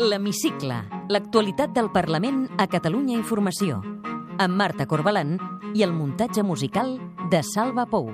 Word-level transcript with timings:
L'Hemicicle, 0.00 0.76
l'actualitat 1.12 1.74
del 1.76 1.90
Parlament 1.92 2.46
a 2.56 2.64
Catalunya 2.72 3.12
Informació, 3.18 3.82
amb 4.40 4.56
Marta 4.56 4.86
Corbalan 4.88 5.34
i 5.76 5.84
el 5.84 5.92
muntatge 5.92 6.40
musical 6.40 6.94
de 7.28 7.42
Salva 7.44 7.84
Pou. 7.84 8.08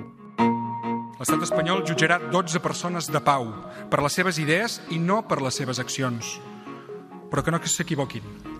L'estat 1.15 1.45
espanyol 1.47 1.85
jutjarà 1.87 2.19
12 2.27 2.59
persones 2.59 3.07
de 3.07 3.23
pau 3.23 3.47
per 3.87 4.01
les 4.03 4.19
seves 4.19 4.35
idees 4.43 4.81
i 4.91 4.99
no 4.99 5.21
per 5.31 5.39
les 5.39 5.55
seves 5.63 5.79
accions. 5.79 6.35
Però 7.31 7.39
que 7.39 7.55
no 7.55 7.63
s'equivoquin. 7.63 8.56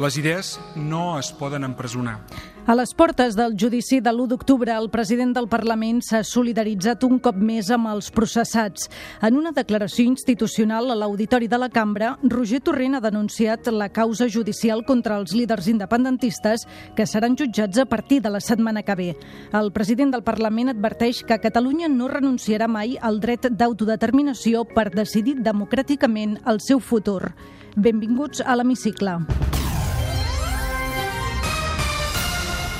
Les 0.00 0.16
idees 0.16 0.54
no 0.80 1.18
es 1.18 1.28
poden 1.36 1.60
empresonar. 1.66 2.22
A 2.64 2.72
les 2.78 2.94
portes 2.96 3.34
del 3.36 3.52
judici 3.52 3.98
de 4.00 4.08
l'1 4.08 4.30
d'octubre, 4.30 4.72
el 4.72 4.88
president 4.88 5.34
del 5.36 5.48
Parlament 5.52 5.98
s'ha 6.00 6.22
solidaritzat 6.24 7.04
un 7.04 7.18
cop 7.20 7.36
més 7.36 7.68
amb 7.74 7.90
els 7.90 8.08
processats. 8.08 8.88
En 9.20 9.36
una 9.36 9.52
declaració 9.52 10.06
institucional 10.08 10.88
a 10.88 10.96
l'Auditori 10.96 11.50
de 11.52 11.58
la 11.60 11.68
Cambra, 11.68 12.14
Roger 12.22 12.62
Torrent 12.64 12.96
ha 12.96 13.02
denunciat 13.04 13.68
la 13.68 13.90
causa 13.92 14.28
judicial 14.28 14.86
contra 14.88 15.20
els 15.20 15.36
líders 15.36 15.68
independentistes 15.68 16.64
que 16.96 17.04
seran 17.04 17.36
jutjats 17.36 17.84
a 17.84 17.84
partir 17.84 18.22
de 18.24 18.32
la 18.32 18.40
setmana 18.40 18.82
que 18.82 18.96
ve. 18.96 19.10
El 19.52 19.68
president 19.70 20.16
del 20.16 20.24
Parlament 20.24 20.72
adverteix 20.72 21.24
que 21.28 21.42
Catalunya 21.44 21.92
no 21.92 22.08
renunciarà 22.08 22.72
mai 22.72 22.96
al 22.96 23.20
dret 23.20 23.52
d'autodeterminació 23.52 24.64
per 24.64 24.88
decidir 24.96 25.42
democràticament 25.44 26.38
el 26.46 26.64
seu 26.64 26.80
futur. 26.80 27.34
Benvinguts 27.76 28.40
a 28.40 28.56
l'Hemicicle. 28.56 29.20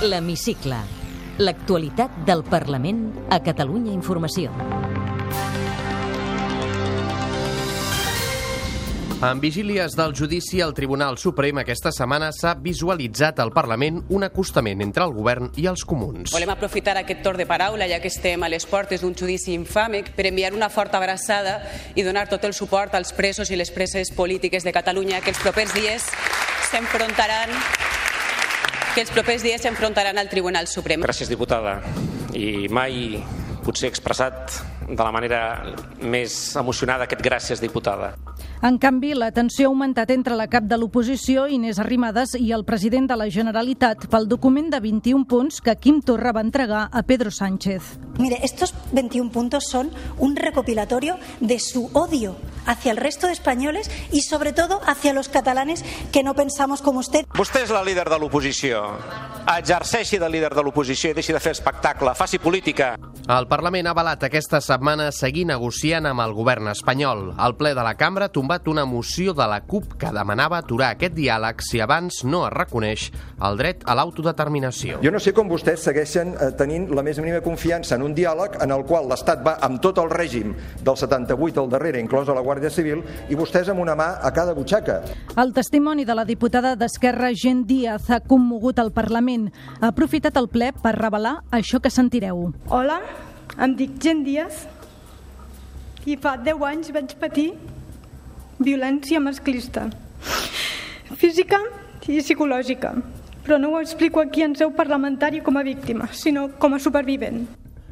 L'Hemicicle, 0.00 0.78
l'actualitat 1.44 2.22
del 2.24 2.40
Parlament 2.48 3.02
a 3.28 3.36
Catalunya 3.44 3.92
Informació. 3.92 4.48
En 9.20 9.42
vigílies 9.42 9.92
del 9.98 10.14
judici 10.16 10.62
al 10.64 10.72
Tribunal 10.72 11.18
Suprem 11.20 11.60
aquesta 11.60 11.92
setmana 11.92 12.30
s'ha 12.32 12.54
visualitzat 12.56 13.42
al 13.44 13.52
Parlament 13.52 14.00
un 14.08 14.24
acostament 14.24 14.80
entre 14.80 15.04
el 15.04 15.12
govern 15.12 15.52
i 15.60 15.68
els 15.68 15.84
comuns. 15.84 16.32
Volem 16.32 16.54
aprofitar 16.56 16.96
aquest 16.96 17.20
torn 17.20 17.36
de 17.36 17.44
paraula, 17.44 17.84
ja 17.84 18.00
que 18.00 18.08
estem 18.08 18.40
a 18.40 18.48
les 18.48 18.64
portes 18.64 19.04
d'un 19.04 19.12
judici 19.12 19.52
infame, 19.52 20.00
per 20.16 20.30
enviar 20.32 20.54
una 20.56 20.72
forta 20.72 20.96
abraçada 20.96 21.58
i 21.92 22.08
donar 22.08 22.24
tot 22.32 22.48
el 22.48 22.56
suport 22.56 22.96
als 22.96 23.12
presos 23.12 23.52
i 23.52 23.60
les 23.60 23.68
preses 23.68 24.16
polítiques 24.16 24.64
de 24.64 24.72
Catalunya 24.72 25.20
que 25.20 25.36
els 25.36 25.44
propers 25.44 25.76
dies 25.76 26.08
s'enfrontaran 26.72 27.52
que 28.94 29.04
els 29.04 29.12
propers 29.14 29.44
dies 29.44 29.62
s'enfrontaran 29.62 30.18
al 30.18 30.28
Tribunal 30.30 30.66
Suprem. 30.70 31.02
Gràcies, 31.06 31.30
diputada. 31.30 31.78
I 32.34 32.68
mai 32.72 33.20
potser 33.64 33.90
expressat 33.90 34.56
de 34.88 35.02
la 35.02 35.12
manera 35.14 35.40
més 36.02 36.56
emocionada 36.58 37.06
aquest 37.06 37.22
gràcies, 37.22 37.62
diputada. 37.62 38.14
En 38.62 38.76
canvi, 38.76 39.14
la 39.16 39.30
tensió 39.32 39.64
ha 39.64 39.70
augmentat 39.70 40.10
entre 40.12 40.36
la 40.36 40.44
cap 40.52 40.66
de 40.68 40.76
l'oposició, 40.76 41.46
Inés 41.48 41.78
Arrimadas, 41.80 42.34
i 42.36 42.50
el 42.52 42.66
president 42.68 43.06
de 43.08 43.16
la 43.16 43.30
Generalitat 43.32 44.04
pel 44.12 44.28
document 44.28 44.68
de 44.68 44.82
21 44.84 45.24
punts 45.24 45.62
que 45.64 45.78
Quim 45.80 46.02
Torra 46.04 46.34
va 46.36 46.42
entregar 46.44 46.82
a 46.92 47.02
Pedro 47.08 47.32
Sánchez. 47.32 47.96
Mire, 48.18 48.36
estos 48.42 48.74
21 48.92 49.32
puntos 49.32 49.64
son 49.64 49.88
un 50.18 50.36
recopilatorio 50.36 51.16
de 51.40 51.58
su 51.58 51.88
odio 51.94 52.36
hacia 52.66 52.90
el 52.92 52.98
resto 52.98 53.28
de 53.28 53.32
españoles 53.32 53.90
y 54.12 54.20
sobre 54.20 54.52
todo 54.52 54.82
hacia 54.86 55.14
los 55.14 55.30
catalanes 55.30 55.82
que 56.12 56.22
no 56.22 56.34
pensamos 56.34 56.82
como 56.82 57.00
usted. 57.00 57.24
Vostè 57.32 57.64
és 57.64 57.72
la 57.72 57.80
líder 57.80 58.10
de 58.12 58.18
l'oposició. 58.20 58.84
Exerceixi 59.56 60.20
de 60.20 60.28
líder 60.28 60.52
de 60.52 60.62
l'oposició 60.62 61.10
i 61.10 61.16
deixi 61.16 61.32
de 61.32 61.40
fer 61.40 61.54
espectacle. 61.56 62.12
Faci 62.14 62.38
política. 62.38 62.92
El 63.30 63.48
Parlament 63.48 63.88
ha 63.88 63.94
avalat 63.94 64.28
aquesta 64.28 64.60
setmana 64.60 65.08
seguir 65.16 65.46
negociant 65.48 66.06
amb 66.10 66.20
el 66.20 66.36
govern 66.36 66.68
espanyol. 66.74 67.30
El 67.40 67.56
ple 67.56 67.72
de 67.74 67.84
la 67.86 67.96
cambra 67.96 68.28
ha 68.28 68.34
tombat 68.50 68.66
una 68.66 68.84
moció 68.84 69.32
de 69.32 69.46
la 69.46 69.60
CUP 69.62 69.92
que 69.94 70.10
demanava 70.10 70.58
aturar 70.58 70.96
aquest 70.96 71.12
diàleg 71.14 71.60
si 71.62 71.78
abans 71.80 72.24
no 72.24 72.40
es 72.48 72.52
reconeix 72.52 73.04
el 73.46 73.58
dret 73.60 73.84
a 73.86 73.94
l'autodeterminació. 73.94 74.98
Jo 75.04 75.12
no 75.14 75.20
sé 75.22 75.30
com 75.32 75.46
vostès 75.46 75.84
segueixen 75.86 76.32
eh, 76.34 76.48
tenint 76.58 76.88
la 76.90 77.04
més 77.06 77.20
mínima 77.22 77.44
confiança 77.44 77.94
en 77.94 78.02
un 78.02 78.14
diàleg 78.16 78.56
en 78.64 78.74
el 78.74 78.82
qual 78.88 79.06
l'Estat 79.06 79.44
va 79.46 79.54
amb 79.62 79.78
tot 79.78 80.00
el 80.02 80.10
règim 80.10 80.56
del 80.82 80.98
78 80.98 81.62
al 81.62 81.70
darrere, 81.70 82.02
inclosa 82.02 82.34
la 82.34 82.42
Guàrdia 82.42 82.72
Civil, 82.74 83.04
i 83.30 83.38
vostès 83.38 83.70
amb 83.70 83.84
una 83.84 83.94
mà 83.94 84.16
a 84.18 84.34
cada 84.34 84.56
butxaca. 84.58 84.98
El 85.38 85.54
testimoni 85.54 86.04
de 86.04 86.18
la 86.18 86.26
diputada 86.26 86.74
d'Esquerra, 86.74 87.30
Gent 87.30 87.68
Díaz, 87.70 88.10
ha 88.10 88.18
commogut 88.18 88.82
el 88.82 88.90
Parlament. 88.90 89.52
Ha 89.78 89.92
aprofitat 89.94 90.34
el 90.42 90.50
ple 90.50 90.72
per 90.82 90.96
revelar 90.98 91.44
això 91.54 91.78
que 91.78 91.94
sentireu. 91.94 92.48
Hola, 92.66 92.98
em 93.62 93.78
dic 93.78 93.94
Gent 94.02 94.26
Díaz 94.26 94.66
i 96.10 96.16
fa 96.16 96.34
10 96.40 96.64
anys 96.66 96.90
vaig 96.96 97.14
patir 97.20 97.52
violència 98.60 99.20
masclista, 99.20 99.88
física 101.16 101.58
i 102.06 102.20
psicològica, 102.20 102.92
però 103.44 103.58
no 103.58 103.72
ho 103.72 103.80
explico 103.80 104.20
aquí 104.20 104.44
en 104.44 104.54
seu 104.56 104.74
parlamentària 104.76 105.42
com 105.42 105.56
a 105.56 105.64
víctima, 105.64 106.10
sinó 106.12 106.50
com 106.60 106.76
a 106.76 106.82
supervivent. 106.82 107.46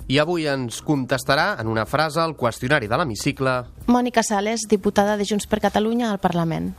I 0.08 0.20
avui 0.22 0.46
ens 0.48 0.80
contestarà 0.80 1.58
en 1.60 1.68
una 1.68 1.84
frase 1.84 2.22
el 2.24 2.32
qüestionari 2.36 2.88
de 2.88 2.96
l'hemicicle 2.96 3.58
Mònica 3.88 4.24
Sales, 4.24 4.64
diputada 4.68 5.18
de 5.20 5.28
Junts 5.28 5.48
per 5.48 5.60
Catalunya 5.60 6.12
al 6.12 6.20
Parlament. 6.20 6.72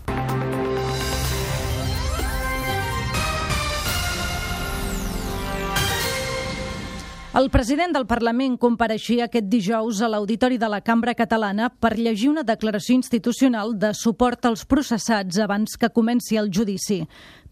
El 7.31 7.51
president 7.53 7.91
del 7.93 8.07
Parlament 8.09 8.55
compareixia 8.57 9.27
aquest 9.27 9.45
dijous 9.51 9.99
a 10.01 10.07
l'Auditori 10.09 10.55
de 10.57 10.65
la 10.65 10.79
Cambra 10.81 11.13
Catalana 11.13 11.67
per 11.69 11.91
llegir 11.99 12.31
una 12.31 12.41
declaració 12.41 12.95
institucional 12.97 13.75
de 13.77 13.91
suport 13.93 14.47
als 14.49 14.65
processats 14.65 15.37
abans 15.37 15.77
que 15.77 15.91
comenci 15.93 16.41
el 16.41 16.49
judici. 16.49 17.03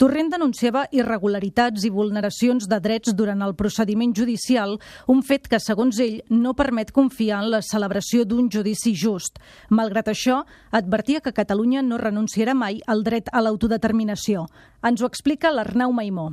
Torrent 0.02 0.34
denunciava 0.34 0.88
irregularitats 0.90 1.86
i 1.86 1.94
vulneracions 1.94 2.66
de 2.66 2.82
drets 2.82 3.14
durant 3.14 3.46
el 3.46 3.54
procediment 3.54 4.18
judicial, 4.18 4.80
un 5.06 5.22
fet 5.22 5.46
que, 5.46 5.62
segons 5.62 6.02
ell, 6.02 6.24
no 6.34 6.58
permet 6.58 6.90
confiar 6.92 7.46
en 7.46 7.54
la 7.54 7.62
celebració 7.62 8.26
d'un 8.26 8.50
judici 8.50 8.98
just. 8.98 9.38
Malgrat 9.70 10.10
això, 10.10 10.42
advertia 10.72 11.22
que 11.22 11.38
Catalunya 11.38 11.86
no 11.86 12.02
renunciarà 12.02 12.58
mai 12.58 12.82
al 12.88 13.06
dret 13.06 13.30
a 13.32 13.46
l'autodeterminació. 13.46 14.50
Ens 14.82 15.06
ho 15.06 15.06
explica 15.06 15.54
l'Arnau 15.54 15.94
Maimó. 15.94 16.32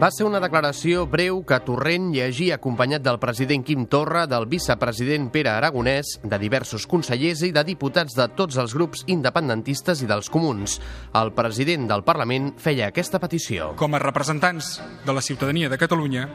Va 0.00 0.08
ser 0.08 0.24
una 0.24 0.38
declaració 0.40 1.02
breu 1.12 1.42
que 1.44 1.58
Torrent 1.60 2.06
llegia 2.14 2.54
acompanyat 2.56 3.02
del 3.04 3.18
president 3.20 3.66
Quim 3.68 3.82
Torra, 3.92 4.22
del 4.24 4.46
vicepresident 4.48 5.26
Pere 5.28 5.50
Aragonès, 5.52 6.14
de 6.24 6.38
diversos 6.40 6.86
consellers 6.88 7.42
i 7.44 7.50
de 7.52 7.60
diputats 7.68 8.16
de 8.16 8.24
tots 8.32 8.56
els 8.62 8.72
grups 8.72 9.02
independentistes 9.12 10.00
i 10.00 10.08
dels 10.08 10.30
comuns. 10.32 10.78
El 11.20 11.34
president 11.36 11.84
del 11.90 12.04
Parlament 12.06 12.54
feia 12.56 12.88
aquesta 12.88 13.20
petició. 13.20 13.74
Com 13.76 13.92
a 13.92 14.00
representants 14.00 14.78
de 15.04 15.12
la 15.12 15.20
ciutadania 15.20 15.68
de 15.68 15.76
Catalunya, 15.76 16.30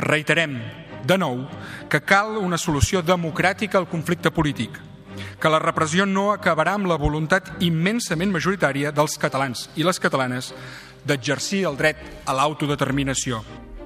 reiterem 0.00 0.56
de 1.04 1.18
nou 1.20 1.42
que 1.92 2.00
cal 2.00 2.38
una 2.40 2.56
solució 2.56 3.04
democràtica 3.04 3.76
al 3.76 3.90
conflicte 3.92 4.32
polític, 4.32 4.80
que 5.36 5.52
la 5.52 5.60
repressió 5.60 6.08
no 6.08 6.30
acabarà 6.32 6.78
amb 6.78 6.88
la 6.88 6.96
voluntat 6.96 7.60
immensament 7.60 8.32
majoritària 8.32 8.92
dels 8.96 9.18
catalans 9.20 9.68
i 9.76 9.84
les 9.84 10.00
catalanes 10.00 10.54
d'exercir 11.04 11.64
el 11.68 11.76
dret 11.76 12.00
a 12.26 12.34
l'autodeterminació. 12.36 13.42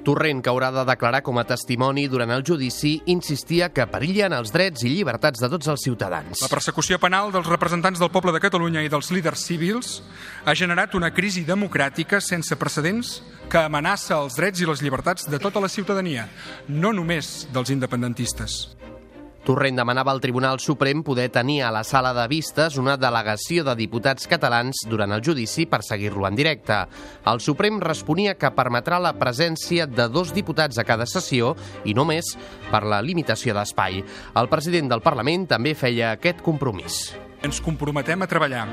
Torrent, 0.07 0.39
que 0.39 0.53
haurà 0.53 0.69
de 0.71 0.85
declarar 0.87 1.25
com 1.27 1.41
a 1.41 1.45
testimoni 1.49 2.05
durant 2.07 2.31
el 2.31 2.45
judici, 2.47 2.93
insistia 3.11 3.73
que 3.75 3.89
perillen 3.91 4.37
els 4.37 4.53
drets 4.55 4.85
i 4.87 4.93
llibertats 4.93 5.43
de 5.43 5.51
tots 5.51 5.67
els 5.73 5.83
ciutadans. 5.83 6.45
La 6.45 6.53
persecució 6.53 7.01
penal 7.03 7.33
dels 7.35 7.51
representants 7.51 7.99
del 7.99 8.13
poble 8.15 8.31
de 8.37 8.43
Catalunya 8.45 8.85
i 8.87 8.93
dels 8.93 9.11
líders 9.11 9.43
civils 9.49 9.97
ha 10.45 10.55
generat 10.55 10.95
una 10.95 11.11
crisi 11.11 11.43
democràtica 11.43 12.23
sense 12.23 12.55
precedents 12.55 13.19
que 13.51 13.67
amenaça 13.67 14.21
els 14.23 14.39
drets 14.39 14.63
i 14.63 14.71
les 14.71 14.83
llibertats 14.83 15.27
de 15.27 15.43
tota 15.43 15.59
la 15.59 15.71
ciutadania, 15.71 16.29
no 16.69 16.95
només 16.95 17.49
dels 17.51 17.75
independentistes. 17.75 18.77
Torrent 19.47 19.77
demanava 19.79 20.11
al 20.11 20.19
Tribunal 20.19 20.59
Suprem 20.59 21.05
poder 21.07 21.29
tenir 21.31 21.61
a 21.63 21.71
la 21.71 21.85
sala 21.87 22.11
de 22.17 22.25
vistes 22.27 22.75
una 22.83 22.97
delegació 22.99 23.63
de 23.69 23.77
diputats 23.79 24.27
catalans 24.27 24.81
durant 24.91 25.15
el 25.15 25.23
judici 25.23 25.69
per 25.71 25.85
seguir-lo 25.87 26.27
en 26.27 26.35
directe. 26.35 26.81
El 27.31 27.39
Suprem 27.45 27.79
responia 27.79 28.35
que 28.35 28.51
permetrà 28.57 28.99
la 28.99 29.15
presència 29.15 29.87
de 29.87 30.09
dos 30.11 30.35
diputats 30.35 30.83
a 30.83 30.87
cada 30.89 31.07
sessió 31.07 31.55
i 31.87 31.95
només 31.95 32.33
per 32.73 32.83
la 32.83 32.99
limitació 32.99 33.55
d'espai. 33.55 34.03
El 34.35 34.51
president 34.51 34.91
del 34.91 35.05
Parlament 35.07 35.47
també 35.55 35.77
feia 35.79 36.11
aquest 36.17 36.43
compromís. 36.43 37.05
Ens 37.45 37.61
comprometem 37.61 38.23
a 38.23 38.29
treballar, 38.31 38.65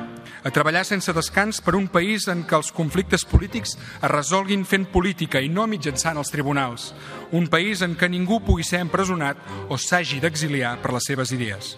a 0.44 0.52
treballar 0.54 0.86
sense 0.88 1.12
descans 1.14 1.60
per 1.62 1.76
un 1.76 1.90
país 1.92 2.30
en 2.32 2.46
què 2.48 2.56
els 2.56 2.72
conflictes 2.72 3.26
polítics 3.28 3.76
es 3.76 4.12
resolguin 4.12 4.64
fent 4.64 4.88
política 4.94 5.42
i 5.44 5.52
no 5.52 5.68
mitjançant 5.68 6.18
els 6.18 6.32
tribunals. 6.32 6.94
Un 7.36 7.50
país 7.52 7.84
en 7.84 7.98
què 8.00 8.10
ningú 8.10 8.40
pugui 8.46 8.64
ser 8.64 8.80
empresonat 8.86 9.38
o 9.68 9.78
s'hagi 9.78 10.22
d'exiliar 10.24 10.78
per 10.82 10.96
les 10.96 11.12
seves 11.12 11.36
idees. 11.36 11.76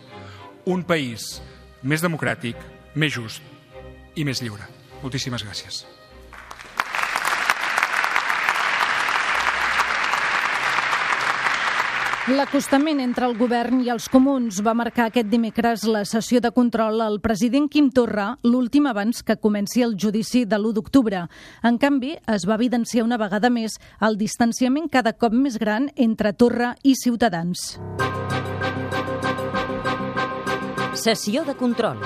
Un 0.66 0.86
país 0.86 1.42
més 1.82 2.06
democràtic, 2.06 2.58
més 2.96 3.14
just 3.18 3.42
i 4.16 4.24
més 4.26 4.42
lliure. 4.42 4.70
Moltíssimes 5.02 5.44
gràcies. 5.46 5.84
L'acostament 12.26 12.98
entre 13.04 13.28
el 13.30 13.36
govern 13.38 13.84
i 13.86 13.92
els 13.94 14.08
comuns 14.10 14.58
va 14.66 14.74
marcar 14.74 15.12
aquest 15.12 15.28
dimecres 15.30 15.84
la 15.86 16.00
sessió 16.10 16.40
de 16.42 16.50
control 16.56 17.04
al 17.06 17.20
president 17.22 17.68
Quim 17.70 17.92
Torra, 17.94 18.32
l'últim 18.42 18.88
abans 18.90 19.22
que 19.22 19.36
comenci 19.38 19.84
el 19.86 19.94
judici 19.94 20.42
de 20.50 20.58
l'1 20.58 20.74
d'octubre. 20.74 21.20
En 21.62 21.78
canvi, 21.78 22.16
es 22.26 22.48
va 22.50 22.58
evidenciar 22.58 23.06
una 23.06 23.22
vegada 23.22 23.52
més 23.54 23.78
el 24.02 24.18
distanciament 24.18 24.90
cada 24.90 25.14
cop 25.14 25.38
més 25.38 25.60
gran 25.62 25.92
entre 25.96 26.34
Torra 26.34 26.74
i 26.82 26.96
Ciutadans. 26.98 27.76
Sessió 30.98 31.46
de 31.46 31.54
control. 31.54 32.02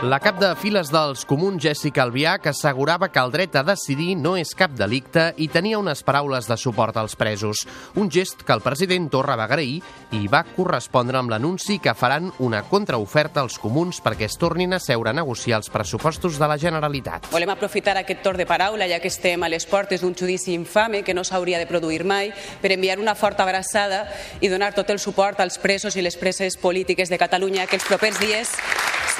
La 0.00 0.16
cap 0.16 0.38
de 0.40 0.48
files 0.56 0.88
dels 0.88 1.26
comuns, 1.28 1.60
Jessica 1.60 2.00
Albiach, 2.06 2.46
assegurava 2.48 3.10
que 3.12 3.20
el 3.20 3.32
dret 3.34 3.56
a 3.60 3.62
decidir 3.68 4.14
no 4.16 4.30
és 4.40 4.54
cap 4.56 4.72
delicte 4.72 5.26
i 5.36 5.50
tenia 5.52 5.76
unes 5.76 6.00
paraules 6.00 6.46
de 6.48 6.56
suport 6.56 6.96
als 6.96 7.18
presos. 7.20 7.66
Un 8.00 8.08
gest 8.08 8.40
que 8.40 8.54
el 8.56 8.62
president 8.64 9.10
Torra 9.12 9.34
va 9.36 9.44
agrair 9.44 9.82
i 10.16 10.22
va 10.32 10.40
correspondre 10.56 11.20
amb 11.20 11.28
l'anunci 11.28 11.76
que 11.84 11.92
faran 11.92 12.30
una 12.40 12.62
contraoferta 12.70 13.42
als 13.44 13.58
comuns 13.60 14.00
perquè 14.00 14.24
es 14.24 14.38
tornin 14.40 14.72
a 14.72 14.80
seure 14.80 15.12
a 15.12 15.18
negociar 15.18 15.58
els 15.60 15.68
pressupostos 15.68 16.40
de 16.40 16.48
la 16.48 16.56
Generalitat. 16.56 17.28
Volem 17.34 17.52
aprofitar 17.52 17.98
aquest 18.00 18.24
torn 18.24 18.40
de 18.40 18.48
paraula, 18.48 18.88
ja 18.88 19.02
que 19.04 19.12
estem 19.12 19.44
a 19.44 19.52
les 19.52 19.68
portes 19.68 20.00
d'un 20.00 20.16
judici 20.16 20.56
infame 20.56 21.02
que 21.04 21.12
no 21.12 21.26
s'hauria 21.28 21.60
de 21.60 21.68
produir 21.68 22.06
mai, 22.08 22.32
per 22.62 22.72
enviar 22.72 22.96
una 23.04 23.12
forta 23.14 23.44
abraçada 23.44 24.06
i 24.40 24.48
donar 24.48 24.72
tot 24.72 24.88
el 24.88 24.98
suport 24.98 25.44
als 25.44 25.60
presos 25.60 26.00
i 26.00 26.08
les 26.08 26.16
preses 26.16 26.56
polítiques 26.56 27.12
de 27.12 27.20
Catalunya 27.20 27.68
que 27.68 27.76
els 27.76 27.84
propers 27.84 28.16
dies 28.16 28.56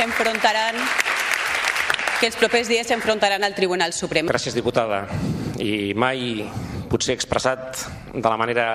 s'enfrontaran 0.00 0.78
que 2.20 2.28
els 2.28 2.36
propers 2.40 2.68
dies 2.68 2.88
s'enfrontaran 2.88 3.44
al 3.44 3.54
Tribunal 3.56 3.92
Suprem. 3.92 4.28
Gràcies, 4.28 4.56
diputada. 4.56 5.02
I 5.60 5.92
mai 5.92 6.46
potser 6.90 7.12
expressat 7.16 7.82
de 8.14 8.24
la 8.24 8.38
manera 8.40 8.66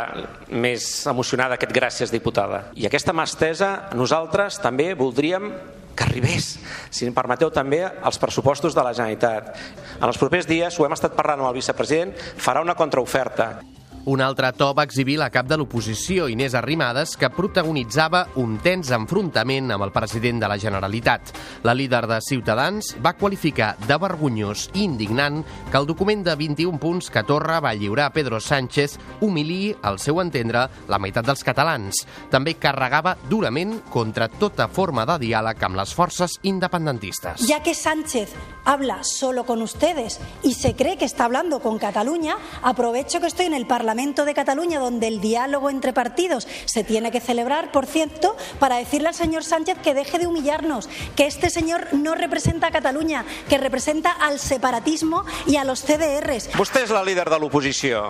més 0.54 0.86
emocionada 1.10 1.57
aquest 1.57 1.74
gràcies, 1.74 2.13
diputada. 2.13 2.68
I 2.77 2.86
aquesta 2.86 3.13
mà 3.13 3.25
estesa, 3.25 3.89
nosaltres 3.98 4.60
també 4.62 4.92
voldríem 4.98 5.50
que 5.95 6.06
arribés, 6.06 6.56
si 6.94 7.07
em 7.07 7.16
permeteu 7.16 7.50
també, 7.54 7.81
als 7.86 8.19
pressupostos 8.22 8.75
de 8.75 8.83
la 8.83 8.94
Generalitat. 8.94 9.54
En 9.98 10.10
els 10.10 10.19
propers 10.22 10.45
dies, 10.45 10.77
ho 10.77 10.86
hem 10.86 10.94
estat 10.94 11.16
parlant 11.18 11.42
amb 11.42 11.50
el 11.50 11.57
vicepresident, 11.57 12.13
farà 12.38 12.62
una 12.62 12.75
contraoferta. 12.77 13.63
Un 14.05 14.21
altre 14.21 14.51
to 14.53 14.67
va 14.77 14.83
exhibir 14.85 15.15
la 15.17 15.31
cap 15.33 15.47
de 15.49 15.55
l'oposició, 15.57 16.27
Inés 16.29 16.53
Arrimadas, 16.53 17.15
que 17.17 17.31
protagonitzava 17.33 18.19
un 18.37 18.59
tens 18.61 18.91
enfrontament 18.93 19.71
amb 19.73 19.81
el 19.81 19.91
president 19.95 20.43
de 20.43 20.49
la 20.51 20.59
Generalitat. 20.61 21.31
La 21.65 21.73
líder 21.73 22.03
de 22.11 22.19
Ciutadans 22.21 22.91
va 23.01 23.15
qualificar 23.17 23.71
de 23.87 23.97
vergonyós 23.97 24.67
i 24.75 24.83
indignant 24.85 25.39
que 25.71 25.81
el 25.81 25.87
document 25.89 26.21
de 26.27 26.35
21 26.37 26.77
punts 26.77 27.09
que 27.09 27.23
Torra 27.25 27.57
va 27.65 27.71
lliurar 27.73 28.11
a 28.11 28.13
Pedro 28.13 28.37
Sánchez 28.37 28.99
humiliï, 29.25 29.73
al 29.81 29.97
seu 29.97 30.21
entendre, 30.21 30.67
la 30.85 31.01
meitat 31.01 31.25
dels 31.25 31.41
catalans. 31.41 32.03
També 32.29 32.59
carregava 32.61 33.15
durament 33.25 33.79
contra 33.89 34.29
tota 34.29 34.69
forma 34.69 35.07
de 35.09 35.17
diàleg 35.25 35.65
amb 35.65 35.81
les 35.81 35.95
forces 35.97 36.37
independentistes. 36.43 37.47
Ya 37.49 37.63
que 37.65 37.73
Sánchez 37.73 38.37
habla 38.65 39.01
solo 39.03 39.47
con 39.49 39.63
ustedes 39.63 40.19
y 40.43 40.53
se 40.53 40.75
cree 40.75 40.97
que 40.97 41.05
está 41.05 41.25
hablando 41.25 41.59
con 41.59 41.79
Cataluña, 41.79 42.37
aprovecho 42.61 43.19
que 43.19 43.33
estoy 43.33 43.47
en 43.47 43.55
el 43.55 43.65
Parlamento 43.65 43.94
de 43.95 44.33
Cataluña, 44.33 44.80
donde 44.80 45.07
el 45.07 45.21
diálogo 45.21 45.69
entre 45.69 45.94
partidos 45.94 46.47
se 46.65 46.83
tiene 46.83 47.12
que 47.12 47.21
celebrar, 47.21 47.71
por 47.71 47.86
cierto, 47.86 48.36
para 48.59 48.75
decirle 48.75 49.07
al 49.07 49.13
señor 49.15 49.44
Sánchez 49.44 49.77
que 49.81 49.94
deje 49.94 50.19
de 50.19 50.27
humillarnos, 50.27 50.89
que 51.15 51.25
este 51.25 51.50
señor 51.50 51.88
no 51.94 52.13
representa 52.13 52.68
a 52.68 52.71
Catalunya, 52.71 53.25
que 53.47 53.57
representa 53.57 54.12
al 54.12 54.39
separatismo 54.39 55.24
y 55.47 55.56
a 55.56 55.63
los 55.63 55.81
CDRs. 55.81 56.51
Vostè 56.59 56.83
és 56.83 56.92
la 56.92 57.03
líder 57.07 57.30
de 57.31 57.39
l'oposició. 57.39 58.03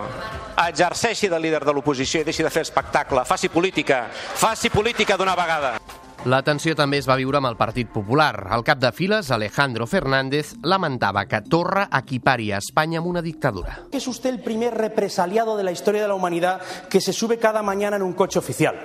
Exerceixi 0.65 1.29
de 1.29 1.39
líder 1.39 1.61
de 1.65 1.75
l'oposició 1.75 2.23
i 2.23 2.27
deixi 2.27 2.43
de 2.43 2.49
fer 2.49 2.65
espectacle. 2.65 3.23
Faci 3.25 3.49
política. 3.53 4.07
Faci 4.09 4.73
política 4.73 5.17
d'una 5.17 5.37
vegada. 5.37 5.77
La 6.25 6.39
tensió 6.41 6.73
també 6.73 6.97
es 6.97 7.05
va 7.05 7.19
viure 7.19 7.37
amb 7.37 7.59
Popular. 7.93 8.47
El 8.55 8.63
cap 8.65 8.79
de 8.79 8.91
files, 8.91 9.29
Alejandro 9.29 9.85
Fernández, 9.85 10.55
lamentava 10.63 11.27
que 11.27 11.39
Torra 11.41 11.87
equipari 11.93 12.51
a 12.51 12.57
Espanya 12.57 12.97
amb 12.97 13.05
una 13.05 13.21
dictadura. 13.21 13.85
Es 13.91 14.07
usted 14.07 14.31
el 14.31 14.39
primer 14.39 14.73
represaliado 14.73 15.55
de 15.55 15.63
la 15.63 15.71
historia 15.71 16.01
de 16.01 16.07
la 16.07 16.15
humanidad 16.15 16.61
que 16.89 16.99
se 16.99 17.13
sube 17.13 17.37
cada 17.37 17.61
mañana 17.61 17.97
en 17.97 18.01
un 18.01 18.13
coche 18.13 18.39
oficial. 18.39 18.75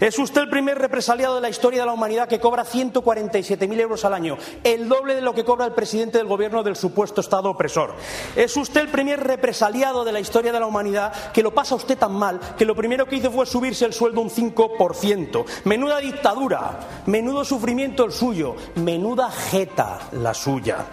Es 0.00 0.18
usted 0.18 0.40
el 0.40 0.48
primer 0.48 0.78
represaliado 0.78 1.34
de 1.34 1.42
la 1.42 1.50
historia 1.50 1.80
de 1.80 1.86
la 1.86 1.92
humanidad 1.92 2.28
que 2.28 2.40
cobra 2.40 2.64
147.000 2.64 3.78
euros 3.78 4.06
al 4.06 4.14
año, 4.14 4.38
el 4.64 4.88
doble 4.88 5.16
de 5.16 5.20
lo 5.20 5.34
que 5.34 5.44
cobra 5.44 5.66
el 5.66 5.72
presidente 5.72 6.16
del 6.16 6.26
gobierno 6.26 6.62
del 6.62 6.76
supuesto 6.76 7.20
Estado 7.20 7.50
opresor. 7.50 7.94
Es 8.34 8.56
usted 8.56 8.80
el 8.80 8.88
primer 8.88 9.20
represaliado 9.20 10.02
de 10.02 10.12
la 10.12 10.20
historia 10.20 10.50
de 10.50 10.60
la 10.60 10.66
humanidad 10.66 11.12
que 11.34 11.42
lo 11.42 11.52
pasa 11.52 11.74
usted 11.74 11.98
tan 11.98 12.14
mal 12.14 12.40
que 12.56 12.64
lo 12.64 12.74
primero 12.74 13.04
que 13.04 13.16
hizo 13.16 13.30
fue 13.30 13.44
subirse 13.44 13.84
el 13.84 13.92
sueldo 13.92 14.22
un 14.22 14.30
5%. 14.30 15.44
Menuda 15.64 15.98
dictadura. 15.98 16.85
Menudo 17.06 17.44
sufrimiento 17.44 18.04
el 18.04 18.12
suyo, 18.12 18.56
menuda 18.76 19.30
jeta 19.30 19.98
la 20.12 20.34
suya. 20.34 20.84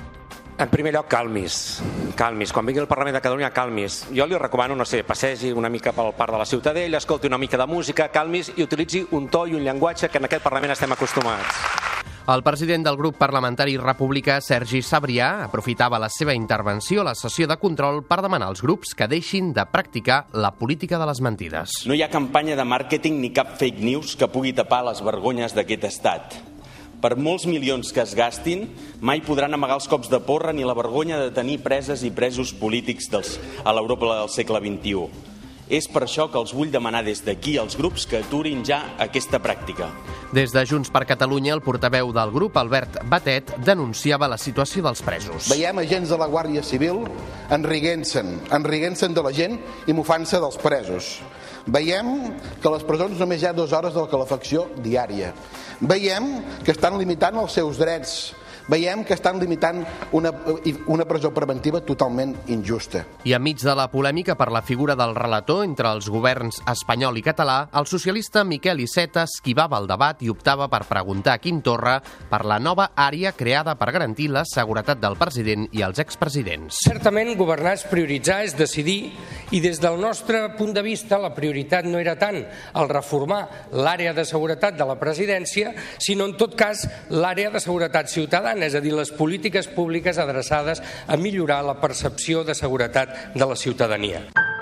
En 0.57 0.69
primer 0.69 0.94
lloc, 0.94 1.07
calmis. 1.07 1.81
Calmis. 2.16 2.54
Quan 2.54 2.66
vingui 2.66 2.84
al 2.84 2.88
Parlament 2.88 3.16
de 3.16 3.22
Catalunya, 3.22 3.50
calmis. 3.51 4.04
Jo 4.13 4.28
li 4.30 4.38
recomano, 4.38 4.75
no 4.75 4.86
sé, 4.86 5.04
passegi 5.04 5.51
una 5.51 5.69
mica 5.69 5.92
pel 5.92 6.13
parc 6.13 6.36
de 6.36 6.44
la 6.44 6.45
Ciutadella, 6.45 7.01
escolti 7.01 7.28
una 7.28 7.42
mica 7.42 7.57
de 7.57 7.66
música, 7.66 8.07
calmis 8.13 8.54
i 8.56 8.63
utilitzi 8.63 9.06
un 9.12 9.28
to 9.28 9.48
i 9.48 9.57
un 9.57 9.66
llenguatge 9.66 10.10
que 10.10 10.22
en 10.22 10.30
aquest 10.30 10.45
Parlament 10.45 10.78
estem 10.78 10.94
acostumats. 10.94 11.93
El 12.23 12.39
president 12.39 12.85
del 12.87 12.95
grup 12.95 13.17
parlamentari 13.19 13.73
republicà, 13.75 14.37
Sergi 14.39 14.79
Sabrià, 14.79 15.41
aprofitava 15.43 15.97
la 15.99 16.07
seva 16.07 16.31
intervenció 16.31 17.01
a 17.01 17.09
la 17.09 17.15
sessió 17.19 17.49
de 17.51 17.57
control 17.59 17.99
per 18.07 18.21
demanar 18.23 18.47
als 18.47 18.61
grups 18.63 18.93
que 18.95 19.09
deixin 19.11 19.49
de 19.51 19.65
practicar 19.67 20.21
la 20.31 20.53
política 20.55 20.95
de 21.01 21.09
les 21.09 21.19
mentides. 21.19 21.81
No 21.83 21.97
hi 21.97 21.99
ha 22.05 22.07
campanya 22.13 22.55
de 22.55 22.63
màrqueting 22.63 23.19
ni 23.19 23.33
cap 23.35 23.57
fake 23.59 23.83
news 23.83 24.15
que 24.15 24.31
pugui 24.31 24.55
tapar 24.55 24.85
les 24.87 25.03
vergonyes 25.03 25.51
d'aquest 25.51 25.89
estat. 25.91 26.39
Per 27.03 27.17
molts 27.19 27.43
milions 27.43 27.91
que 27.91 27.99
es 28.07 28.15
gastin, 28.15 28.69
mai 29.03 29.19
podran 29.19 29.59
amagar 29.59 29.81
els 29.81 29.91
cops 29.91 30.07
de 30.07 30.23
porra 30.23 30.55
ni 30.55 30.63
la 30.63 30.79
vergonya 30.79 31.19
de 31.19 31.35
tenir 31.35 31.59
preses 31.59 32.07
i 32.07 32.15
presos 32.15 32.55
polítics 32.55 33.11
dels, 33.11 33.35
a 33.67 33.75
l'Europa 33.75 34.15
del 34.15 34.31
segle 34.31 34.63
XXI. 34.63 35.32
És 35.73 35.87
per 35.89 36.03
això 36.05 36.27
que 36.29 36.37
els 36.37 36.51
vull 36.53 36.69
demanar 36.69 36.99
des 37.01 37.23
d'aquí 37.25 37.55
als 37.57 37.73
grups 37.79 38.03
que 38.05 38.19
aturin 38.21 38.59
ja 38.61 38.93
aquesta 39.01 39.39
pràctica. 39.41 39.87
Des 40.29 40.51
de 40.53 40.61
Junts 40.69 40.91
per 40.93 41.01
Catalunya, 41.09 41.55
el 41.55 41.63
portaveu 41.65 42.11
del 42.13 42.29
grup, 42.35 42.59
Albert 42.61 42.99
Batet, 43.09 43.55
denunciava 43.65 44.29
la 44.29 44.37
situació 44.37 44.83
dels 44.85 45.01
presos. 45.01 45.49
Veiem 45.49 45.81
agents 45.81 46.13
de 46.13 46.19
la 46.21 46.27
Guàrdia 46.29 46.61
Civil 46.61 47.01
enriguent-se'n, 47.57 48.35
enriguent-se'n 48.53 49.17
de 49.17 49.25
la 49.25 49.33
gent 49.33 49.57
i 49.89 49.97
mofant-se 49.97 50.37
dels 50.43 50.61
presos. 50.61 51.09
Veiem 51.65 52.13
que 52.61 52.69
a 52.69 52.75
les 52.75 52.85
presons 52.85 53.18
només 53.18 53.42
hi 53.42 53.49
ha 53.49 53.57
dues 53.57 53.73
hores 53.73 53.97
de 53.97 54.06
calefacció 54.13 54.68
diària. 54.77 55.33
Veiem 55.81 56.35
que 56.61 56.75
estan 56.75 56.99
limitant 57.01 57.42
els 57.42 57.57
seus 57.57 57.81
drets 57.81 58.35
veiem 58.67 59.03
que 59.03 59.15
estan 59.15 59.39
limitant 59.41 59.83
una, 60.11 60.31
una 60.87 61.05
presó 61.05 61.33
preventiva 61.33 61.81
totalment 61.83 62.35
injusta. 62.47 63.03
I 63.27 63.35
enmig 63.35 63.61
de 63.63 63.75
la 63.75 63.89
polèmica 63.91 64.35
per 64.39 64.49
la 64.53 64.63
figura 64.63 64.95
del 64.99 65.15
relator 65.15 65.63
entre 65.65 65.91
els 65.91 66.09
governs 66.11 66.61
espanyol 66.69 67.17
i 67.19 67.25
català, 67.25 67.57
el 67.75 67.87
socialista 67.89 68.43
Miquel 68.47 68.83
Iceta 68.83 69.25
esquivava 69.27 69.79
el 69.81 69.87
debat 69.89 70.21
i 70.23 70.31
optava 70.31 70.69
per 70.71 70.83
preguntar 70.89 71.37
a 71.37 71.41
Quim 71.43 71.61
Torra 71.65 71.97
per 72.29 72.43
la 72.47 72.59
nova 72.59 72.91
àrea 72.95 73.33
creada 73.35 73.75
per 73.79 73.91
garantir 73.95 74.29
la 74.31 74.45
seguretat 74.47 75.01
del 75.01 75.17
president 75.19 75.67
i 75.71 75.83
els 75.85 75.99
expresidents. 76.03 76.79
Certament, 76.85 77.33
governar 77.39 77.75
és 77.77 77.85
prioritzar, 77.89 78.43
és 78.47 78.55
decidir, 78.57 79.13
i 79.51 79.61
des 79.63 79.79
del 79.81 79.99
nostre 80.01 80.45
punt 80.57 80.73
de 80.75 80.83
vista 80.85 81.19
la 81.21 81.33
prioritat 81.35 81.85
no 81.89 81.99
era 81.99 82.15
tant 82.19 82.39
el 82.39 82.89
reformar 82.89 83.43
l'àrea 83.73 84.13
de 84.15 84.25
seguretat 84.25 84.77
de 84.77 84.87
la 84.87 84.97
presidència, 84.99 85.73
sinó 85.99 86.27
en 86.29 86.37
tot 86.39 86.55
cas 86.57 86.85
l'àrea 87.09 87.51
de 87.53 87.61
seguretat 87.63 88.09
ciutadana 88.11 88.53
ciutadana, 88.54 88.66
és 88.68 88.76
a 88.76 88.81
dir, 88.81 88.94
les 88.94 89.12
polítiques 89.12 89.68
públiques 89.68 90.18
adreçades 90.18 90.81
a 91.07 91.18
millorar 91.18 91.64
la 91.64 91.80
percepció 91.81 92.44
de 92.44 92.54
seguretat 92.54 93.33
de 93.33 93.45
la 93.45 93.56
ciutadania. 93.56 94.53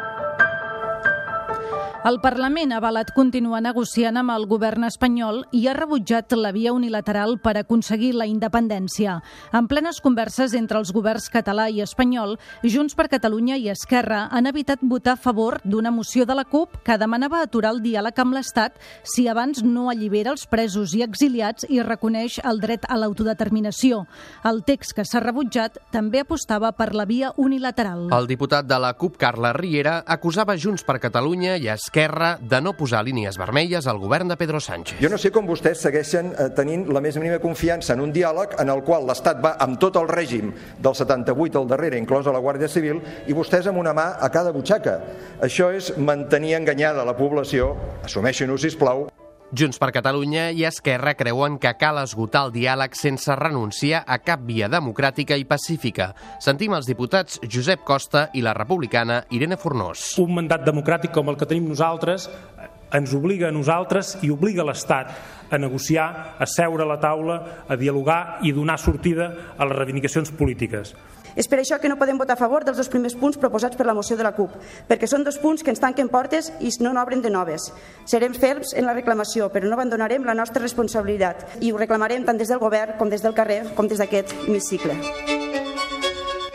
El 2.01 2.15
Parlament 2.17 2.71
ha 2.73 2.79
avalat 2.79 3.11
continuar 3.13 3.59
negociant 3.61 4.15
amb 4.17 4.33
el 4.33 4.47
govern 4.49 4.87
espanyol 4.87 5.43
i 5.53 5.67
ha 5.69 5.75
rebutjat 5.77 6.33
la 6.33 6.49
via 6.55 6.71
unilateral 6.73 7.35
per 7.37 7.51
aconseguir 7.59 8.15
la 8.17 8.25
independència. 8.25 9.19
En 9.53 9.67
plenes 9.69 9.99
converses 10.01 10.55
entre 10.57 10.79
els 10.81 10.89
governs 10.95 11.29
català 11.29 11.67
i 11.69 11.77
espanyol, 11.85 12.39
Junts 12.65 12.97
per 12.97 13.05
Catalunya 13.11 13.59
i 13.61 13.69
Esquerra 13.69 14.23
han 14.33 14.49
evitat 14.49 14.81
votar 14.81 15.13
a 15.13 15.21
favor 15.21 15.59
d'una 15.63 15.91
moció 15.93 16.25
de 16.25 16.39
la 16.39 16.45
CUP 16.49 16.79
que 16.81 16.97
demanava 16.97 17.43
aturar 17.45 17.75
el 17.75 17.83
diàleg 17.85 18.23
amb 18.25 18.33
l'Estat 18.33 18.81
si 19.03 19.27
abans 19.29 19.61
no 19.61 19.91
allibera 19.93 20.33
els 20.33 20.47
presos 20.49 20.97
i 20.97 21.05
exiliats 21.05 21.69
i 21.69 21.83
reconeix 21.85 22.39
el 22.41 22.63
dret 22.65 22.89
a 22.89 22.97
l'autodeterminació. 22.97 24.07
El 24.43 24.63
text 24.65 24.97
que 24.97 25.05
s'ha 25.05 25.21
rebutjat 25.21 25.77
també 25.93 26.25
apostava 26.25 26.73
per 26.73 26.95
la 26.97 27.05
via 27.05 27.29
unilateral. 27.37 28.09
El 28.09 28.25
diputat 28.33 28.65
de 28.65 28.81
la 28.81 28.95
CUP, 28.97 29.21
Carles 29.21 29.55
Riera, 29.61 29.99
acusava 30.01 30.57
Junts 30.57 30.81
per 30.81 30.97
Catalunya 30.97 31.61
i 31.61 31.69
Esquerra 31.69 31.90
Esquerra 31.91 32.37
de 32.39 32.61
no 32.63 32.71
posar 32.71 33.01
línies 33.03 33.35
vermelles 33.35 33.83
al 33.83 33.97
govern 33.99 34.29
de 34.31 34.37
Pedro 34.39 34.61
Sánchez. 34.63 34.95
Jo 35.03 35.09
no 35.11 35.17
sé 35.19 35.27
com 35.35 35.43
vostès 35.43 35.81
segueixen 35.83 36.29
eh, 36.31 36.45
tenint 36.55 36.85
la 36.87 37.01
més 37.03 37.17
mínima 37.19 37.41
confiança 37.43 37.97
en 37.97 38.05
un 38.05 38.13
diàleg 38.15 38.55
en 38.63 38.71
el 38.71 38.85
qual 38.87 39.03
l'Estat 39.09 39.43
va 39.43 39.57
amb 39.59 39.75
tot 39.75 39.99
el 39.99 40.07
règim 40.07 40.53
del 40.79 40.95
78 40.95 41.59
al 41.59 41.67
darrere, 41.67 41.99
inclosa 41.99 42.31
la 42.31 42.39
Guàrdia 42.39 42.71
Civil, 42.71 43.03
i 43.27 43.35
vostès 43.35 43.67
amb 43.67 43.83
una 43.83 43.91
mà 43.91 44.13
a 44.23 44.31
cada 44.31 44.55
butxaca. 44.55 45.01
Això 45.43 45.67
és 45.75 45.91
mantenir 45.99 46.55
enganyada 46.61 47.03
la 47.03 47.17
població, 47.19 47.73
assumeixin-ho, 48.07 48.55
sisplau, 48.55 49.09
Junts 49.51 49.81
per 49.83 49.89
Catalunya 49.91 50.45
i 50.55 50.61
Esquerra 50.63 51.11
creuen 51.19 51.57
que 51.59 51.73
cal 51.75 51.97
esgotar 51.99 52.45
el 52.45 52.53
diàleg 52.55 52.93
sense 52.95 53.35
renunciar 53.35 53.99
a 54.07 54.15
cap 54.23 54.45
via 54.47 54.69
democràtica 54.71 55.35
i 55.35 55.43
pacífica. 55.43 56.13
Sentim 56.39 56.71
els 56.77 56.87
diputats 56.87 57.35
Josep 57.43 57.83
Costa 57.83 58.29
i 58.31 58.45
la 58.45 58.53
republicana 58.55 59.17
Irene 59.35 59.57
Fornós. 59.59 60.05
Un 60.23 60.31
mandat 60.37 60.63
democràtic 60.63 61.11
com 61.11 61.27
el 61.27 61.35
que 61.35 61.49
tenim 61.49 61.67
nosaltres 61.67 62.29
eh, 62.31 62.69
ens 62.95 63.11
obliga 63.11 63.49
a 63.49 63.51
nosaltres 63.51 64.13
i 64.23 64.31
obliga 64.31 64.63
l'Estat 64.63 65.11
a 65.51 65.59
negociar, 65.59 66.07
a 66.39 66.47
seure 66.47 66.87
a 66.87 66.87
la 66.87 67.01
taula, 67.03 67.41
a 67.67 67.75
dialogar 67.75 68.39
i 68.47 68.55
donar 68.55 68.79
sortida 68.79 69.33
a 69.57 69.67
les 69.67 69.75
reivindicacions 69.75 70.31
polítiques. 70.31 70.95
És 71.35 71.47
per 71.47 71.59
això 71.61 71.79
que 71.79 71.89
no 71.89 71.97
podem 71.99 72.19
votar 72.19 72.37
a 72.37 72.41
favor 72.41 72.65
dels 72.65 72.77
dos 72.77 72.89
primers 72.91 73.15
punts 73.15 73.39
proposats 73.39 73.77
per 73.77 73.87
la 73.87 73.95
moció 73.97 74.17
de 74.17 74.27
la 74.27 74.33
CUP, 74.35 74.55
perquè 74.89 75.07
són 75.07 75.23
dos 75.23 75.39
punts 75.41 75.63
que 75.63 75.71
ens 75.73 75.81
tanquen 75.83 76.09
portes 76.11 76.51
i 76.59 76.71
no 76.81 76.93
n'obren 76.93 77.21
de 77.21 77.31
noves. 77.33 77.71
Serem 78.05 78.33
ferms 78.33 78.75
en 78.75 78.87
la 78.87 78.95
reclamació, 78.97 79.49
però 79.51 79.67
no 79.67 79.77
abandonarem 79.77 80.25
la 80.27 80.37
nostra 80.37 80.63
responsabilitat 80.63 81.61
i 81.61 81.71
ho 81.71 81.79
reclamarem 81.79 82.25
tant 82.25 82.39
des 82.39 82.51
del 82.51 82.63
govern 82.63 82.97
com 82.99 83.09
des 83.09 83.23
del 83.23 83.37
carrer 83.37 83.63
com 83.75 83.87
des 83.87 84.01
d'aquest 84.01 84.35
hemicicle. 84.47 85.70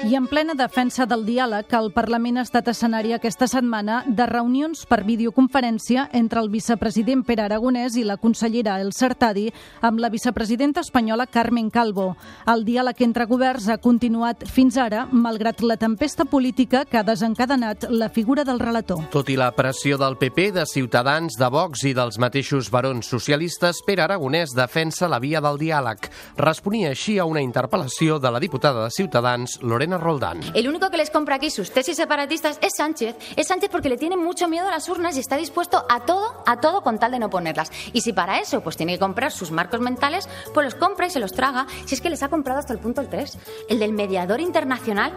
I 0.07 0.15
en 0.15 0.29
plena 0.31 0.55
defensa 0.55 1.03
del 1.03 1.25
diàleg, 1.27 1.73
el 1.75 1.89
Parlament 1.91 2.37
ha 2.39 2.43
estat 2.47 2.69
escenari 2.71 3.11
aquesta 3.17 3.49
setmana 3.51 4.05
de 4.07 4.23
reunions 4.31 4.85
per 4.87 5.01
videoconferència 5.03 6.05
entre 6.15 6.39
el 6.39 6.51
vicepresident 6.53 7.25
Pere 7.27 7.43
Aragonès 7.43 7.97
i 7.99 8.05
la 8.07 8.15
consellera 8.23 8.77
El 8.79 8.93
Sartadi 8.95 9.49
amb 9.83 9.99
la 9.99 10.11
vicepresidenta 10.13 10.85
espanyola 10.87 11.27
Carmen 11.27 11.73
Calvo. 11.75 12.13
El 12.47 12.63
diàleg 12.69 13.03
entre 13.03 13.27
governs 13.27 13.67
ha 13.67 13.81
continuat 13.83 14.45
fins 14.47 14.79
ara, 14.79 15.09
malgrat 15.11 15.65
la 15.67 15.75
tempesta 15.81 16.25
política 16.25 16.85
que 16.87 17.01
ha 17.01 17.03
desencadenat 17.03 17.89
la 17.91 18.07
figura 18.09 18.45
del 18.47 18.63
relator. 18.63 19.03
Tot 19.11 19.35
i 19.35 19.35
la 19.35 19.51
pressió 19.59 19.99
del 19.99 20.21
PP, 20.23 20.53
de 20.61 20.69
Ciutadans, 20.71 21.35
de 21.35 21.51
Vox 21.51 21.83
i 21.83 21.97
dels 21.99 22.21
mateixos 22.23 22.71
barons 22.71 23.11
socialistes, 23.11 23.83
Pere 23.83 24.07
Aragonès 24.07 24.55
defensa 24.55 25.11
la 25.11 25.19
via 25.19 25.43
del 25.43 25.59
diàleg. 25.59 26.07
Responia 26.39 26.95
així 26.95 27.19
a 27.19 27.27
una 27.27 27.43
interpel·lació 27.43 28.21
de 28.23 28.31
la 28.31 28.45
diputada 28.47 28.87
de 28.87 28.95
Ciutadans, 29.01 29.59
Lorena 29.67 29.96
Roldán. 29.99 30.41
El 30.55 30.69
único 30.69 30.91
que 30.91 30.97
les 30.97 31.11
compra 31.11 31.37
aquí 31.37 31.51
sus 31.51 31.71
tesis 31.71 31.97
separatistas 31.97 32.59
es 32.63 32.75
Sánchez. 32.77 33.17
Es 33.37 33.49
Sánchez 33.49 33.71
porque 33.71 33.89
le 33.89 33.97
tiene 33.97 34.17
mucho 34.17 34.49
miedo 34.49 34.69
a 34.69 34.71
las 34.71 34.89
urnas 34.89 35.17
y 35.17 35.21
está 35.21 35.37
dispuesto 35.37 35.85
a 35.89 36.01
todo, 36.01 36.43
a 36.47 36.61
todo 36.61 36.83
con 36.83 36.99
tal 36.99 37.13
de 37.13 37.19
no 37.19 37.31
ponerlas. 37.31 37.71
Y 37.93 38.01
si 38.01 38.13
para 38.13 38.39
eso 38.39 38.61
pues 38.63 38.77
tiene 38.77 38.95
que 38.95 38.99
comprar 38.99 39.33
sus 39.33 39.51
marcos 39.51 39.81
mentales, 39.81 40.29
pues 40.55 40.65
los 40.65 40.75
compra 40.75 41.07
y 41.07 41.11
se 41.11 41.21
los 41.21 41.33
traga. 41.33 41.67
Si 41.87 41.95
es 41.95 42.01
que 42.01 42.11
les 42.11 42.23
ha 42.23 42.29
comprado 42.29 42.61
hasta 42.61 42.73
el 42.73 42.79
punto 42.79 43.01
el 43.01 43.09
3, 43.09 43.39
el 43.69 43.79
del 43.79 43.93
mediador 43.93 44.41
internacional, 44.41 45.13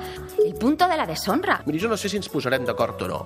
el 0.46 0.56
punto 0.56 0.88
de 0.88 0.98
la 0.98 1.06
deshonra. 1.06 1.62
Miri, 1.66 1.80
jo 1.80 1.90
no 1.90 1.98
sé 1.98 2.10
si 2.10 2.18
ens 2.18 2.30
posarem 2.30 2.66
d'acord 2.66 3.02
o 3.04 3.08
no. 3.08 3.20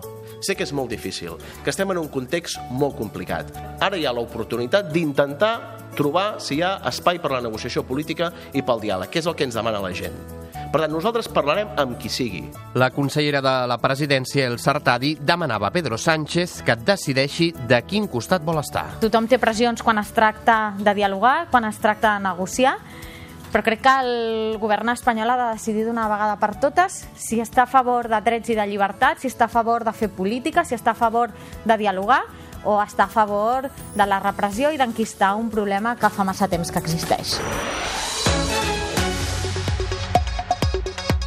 Sé 0.44 0.56
que 0.56 0.66
és 0.68 0.74
molt 0.76 0.92
difícil, 0.92 1.38
que 1.64 1.72
estem 1.72 1.90
en 1.92 2.02
un 2.02 2.10
context 2.12 2.60
molt 2.72 2.98
complicat. 3.00 3.52
Ara 3.84 3.98
hi 4.00 4.06
ha 4.06 4.14
l'oportunitat 4.16 4.92
d'intentar 4.94 5.54
trobar 5.94 6.40
si 6.42 6.58
hi 6.58 6.64
ha 6.66 6.78
espai 6.90 7.22
per 7.22 7.32
a 7.32 7.38
la 7.38 7.46
negociació 7.48 7.86
política 7.88 8.32
i 8.54 8.64
pel 8.66 8.82
diàleg, 8.84 9.12
que 9.14 9.22
és 9.22 9.30
el 9.30 9.38
que 9.38 9.48
ens 9.48 9.58
demana 9.58 9.84
la 9.84 9.94
gent. 9.96 10.43
Per 10.74 10.82
tant, 10.82 10.90
nosaltres 10.90 11.28
parlarem 11.30 11.70
amb 11.78 12.00
qui 12.02 12.10
sigui. 12.10 12.40
La 12.82 12.88
consellera 12.90 13.44
de 13.46 13.52
la 13.70 13.78
presidència, 13.78 14.48
El 14.50 14.58
Sartadi, 14.58 15.12
demanava 15.22 15.68
a 15.68 15.72
Pedro 15.76 16.00
Sánchez 16.02 16.64
que 16.66 16.74
decideixi 16.82 17.52
de 17.70 17.78
quin 17.86 18.08
costat 18.10 18.42
vol 18.42 18.58
estar. 18.58 18.88
Tothom 19.04 19.28
té 19.30 19.38
pressions 19.38 19.86
quan 19.86 20.02
es 20.02 20.10
tracta 20.18 20.74
de 20.80 20.96
dialogar, 20.98 21.52
quan 21.52 21.70
es 21.70 21.78
tracta 21.78 22.16
de 22.16 22.24
negociar, 22.26 22.74
però 23.54 23.62
crec 23.62 23.84
que 23.86 23.94
el 24.02 24.58
govern 24.58 24.90
espanyol 24.96 25.30
ha 25.30 25.38
de 25.38 25.52
decidir 25.60 25.84
d'una 25.86 26.08
vegada 26.10 26.40
per 26.42 26.56
totes 26.58 27.04
si 27.22 27.38
està 27.38 27.68
a 27.68 27.70
favor 27.70 28.10
de 28.10 28.18
drets 28.26 28.50
i 28.50 28.58
de 28.58 28.66
llibertat, 28.66 29.22
si 29.22 29.30
està 29.30 29.46
a 29.46 29.54
favor 29.54 29.86
de 29.86 29.94
fer 29.94 30.10
política, 30.10 30.66
si 30.66 30.74
està 30.74 30.96
a 30.96 30.98
favor 30.98 31.30
de 31.62 31.78
dialogar 31.78 32.24
o 32.66 32.80
està 32.82 33.06
a 33.06 33.14
favor 33.14 33.70
de 33.70 34.10
la 34.10 34.18
repressió 34.26 34.74
i 34.74 34.82
d'enquistar 34.82 35.36
un 35.38 35.54
problema 35.54 35.94
que 36.02 36.10
fa 36.10 36.26
massa 36.26 36.50
temps 36.50 36.74
que 36.74 36.82
existeix. 36.82 37.38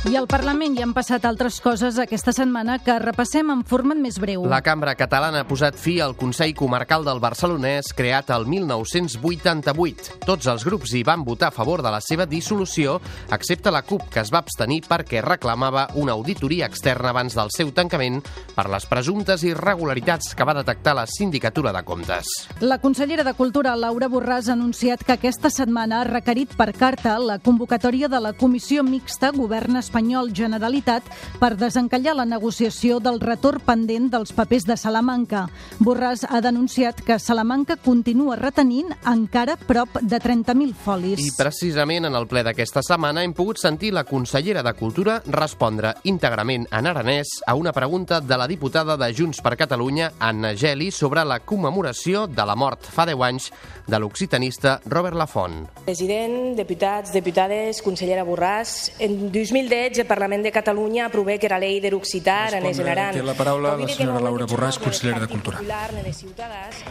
I 0.07 0.15
al 0.15 0.29
Parlament 0.31 0.77
hi 0.79 0.85
han 0.85 0.93
passat 0.95 1.25
altres 1.27 1.57
coses 1.59 1.97
aquesta 1.99 2.31
setmana 2.31 2.77
que 2.79 2.95
repassem 3.03 3.49
en 3.51 3.65
format 3.67 3.99
més 3.99 4.21
breu. 4.23 4.45
La 4.47 4.61
Cambra 4.63 4.93
Catalana 4.95 5.41
ha 5.43 5.47
posat 5.49 5.75
fi 5.83 5.97
al 5.99 6.13
Consell 6.15 6.53
Comarcal 6.55 7.03
del 7.03 7.19
Barcelonès 7.19 7.89
creat 7.91 8.31
el 8.31 8.47
1988. 8.47 10.21
Tots 10.23 10.47
els 10.53 10.63
grups 10.69 10.93
hi 10.95 11.03
van 11.03 11.25
votar 11.27 11.49
a 11.49 11.55
favor 11.57 11.83
de 11.83 11.91
la 11.91 11.99
seva 11.99 12.23
dissolució, 12.31 13.01
excepte 13.35 13.73
la 13.75 13.81
CUP, 13.83 14.05
que 14.15 14.23
es 14.23 14.31
va 14.31 14.45
abstenir 14.45 14.85
perquè 14.87 15.25
reclamava 15.27 15.89
una 15.99 16.15
auditoria 16.15 16.71
externa 16.71 17.11
abans 17.11 17.35
del 17.35 17.51
seu 17.51 17.75
tancament 17.75 18.23
per 18.55 18.69
les 18.71 18.87
presumptes 18.87 19.43
irregularitats 19.43 20.37
que 20.39 20.47
va 20.47 20.55
detectar 20.61 20.95
la 20.95 21.09
Sindicatura 21.11 21.75
de 21.75 21.83
Comptes. 21.83 22.31
La 22.63 22.79
consellera 22.79 23.27
de 23.27 23.35
Cultura, 23.35 23.75
Laura 23.75 24.07
Borràs, 24.07 24.47
ha 24.47 24.55
anunciat 24.55 25.03
que 25.03 25.19
aquesta 25.19 25.51
setmana 25.51 26.05
ha 26.05 26.09
requerit 26.13 26.55
per 26.55 26.71
carta 26.79 27.19
la 27.19 27.41
convocatòria 27.43 28.07
de 28.07 28.23
la 28.23 28.37
Comissió 28.39 28.87
Mixta 28.87 29.35
Govern 29.35 29.75
Espanyol 29.83 29.96
espanyol 29.97 30.29
Generalitat 30.37 31.07
per 31.41 31.55
desencallar 31.57 32.13
la 32.19 32.27
negociació 32.29 32.99
del 33.01 33.17
retorn 33.23 33.63
pendent 33.65 34.11
dels 34.13 34.35
papers 34.37 34.67
de 34.69 34.77
Salamanca. 34.77 35.47
Borràs 35.81 36.27
ha 36.29 36.43
denunciat 36.45 37.01
que 37.01 37.17
Salamanca 37.19 37.79
continua 37.81 38.37
retenint 38.37 38.93
encara 39.09 39.57
prop 39.57 39.97
de 40.03 40.19
30.000 40.21 40.75
folis. 40.77 41.23
I 41.25 41.33
precisament 41.39 42.11
en 42.11 42.19
el 42.19 42.29
ple 42.29 42.43
d'aquesta 42.45 42.83
setmana 42.85 43.25
hem 43.25 43.33
pogut 43.33 43.57
sentir 43.63 43.95
la 43.97 44.05
consellera 44.05 44.63
de 44.63 44.75
Cultura 44.77 45.23
respondre 45.25 45.95
íntegrament 46.05 46.69
en 46.69 46.91
aranès 46.93 47.39
a 47.47 47.55
una 47.57 47.73
pregunta 47.73 48.21
de 48.21 48.37
la 48.37 48.47
diputada 48.47 48.99
de 49.01 49.09
Junts 49.17 49.41
per 49.41 49.57
Catalunya, 49.57 50.13
Anna 50.19 50.53
Geli, 50.53 50.91
sobre 50.91 51.25
la 51.25 51.41
commemoració 51.41 52.27
de 52.27 52.45
la 52.45 52.57
mort 52.57 52.85
fa 52.85 53.09
10 53.09 53.25
anys 53.31 53.49
de 53.87 53.99
l'occitanista 54.03 54.77
Robert 54.85 55.17
Lafont. 55.17 55.65
President, 55.87 56.53
diputats, 56.59 57.15
diputades, 57.17 57.81
consellera 57.87 58.27
Borràs, 58.29 58.93
en 59.01 59.31
2010 59.33 59.86
2013 59.87 60.01
el 60.01 60.07
Parlament 60.07 60.43
de 60.43 60.51
Catalunya 60.51 61.07
aprovè 61.07 61.39
que 61.39 61.47
era 61.47 61.59
llei 61.63 61.79
de 61.81 61.91
l'occità 61.93 62.47
aranès 62.49 62.79
en 62.83 62.89
Aran. 62.91 63.15
Té 63.15 63.23
la 63.23 63.37
paraula 63.39 63.77
la 63.79 63.89
senyora 63.89 64.21
Laura 64.25 64.47
Borràs, 64.49 64.81
consellera 64.83 65.21
de 65.23 65.29
Cultura. 65.31 65.61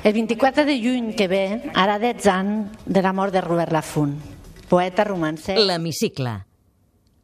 El 0.04 0.14
24 0.14 0.66
de 0.66 0.76
juny 0.80 1.14
que 1.16 1.28
ve, 1.28 1.44
ara 1.74 2.00
10 2.00 2.28
anys 2.32 2.86
de 2.86 3.02
la 3.04 3.14
mort 3.14 3.34
de 3.34 3.42
Robert 3.42 3.74
Lafont, 3.76 4.16
poeta 4.70 5.04
romancer. 5.04 5.58
L'hemicicle. 5.60 6.38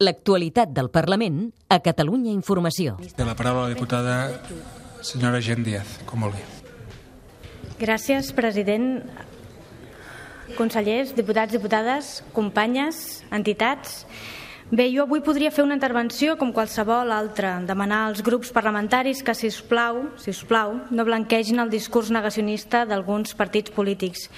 L'actualitat 0.02 0.72
del 0.74 0.90
Parlament 0.90 1.46
a 1.70 1.78
Catalunya 1.80 2.32
Informació. 2.32 2.98
Té 3.16 3.24
la 3.24 3.36
paraula 3.38 3.68
la 3.68 3.74
diputada 3.74 4.16
senyora 5.00 5.40
Gent 5.40 5.64
Díaz, 5.64 6.00
com 6.04 6.26
vulgui. 6.26 6.42
Gràcies, 7.80 8.32
president. 8.36 9.06
Consellers, 10.58 11.16
diputats, 11.16 11.52
diputades, 11.54 12.20
companyes, 12.36 13.22
entitats... 13.32 14.04
Bé, 14.72 14.86
jo 14.88 15.02
avui 15.04 15.20
podria 15.20 15.50
fer 15.52 15.66
una 15.66 15.74
intervenció 15.76 16.38
com 16.40 16.48
qualsevol 16.56 17.10
altra, 17.12 17.58
demanar 17.68 18.06
als 18.06 18.22
grups 18.24 18.48
parlamentaris 18.56 19.18
que, 19.20 19.34
si 19.36 19.50
us 19.52 19.58
plau, 19.68 19.98
si 20.16 20.32
us 20.32 20.38
plau 20.48 20.78
no 20.88 21.04
blanquegin 21.04 21.60
el 21.60 21.68
discurs 21.68 22.08
negacionista 22.08 22.86
d'alguns 22.88 23.34
partits 23.36 23.68
polítics. 23.76 24.30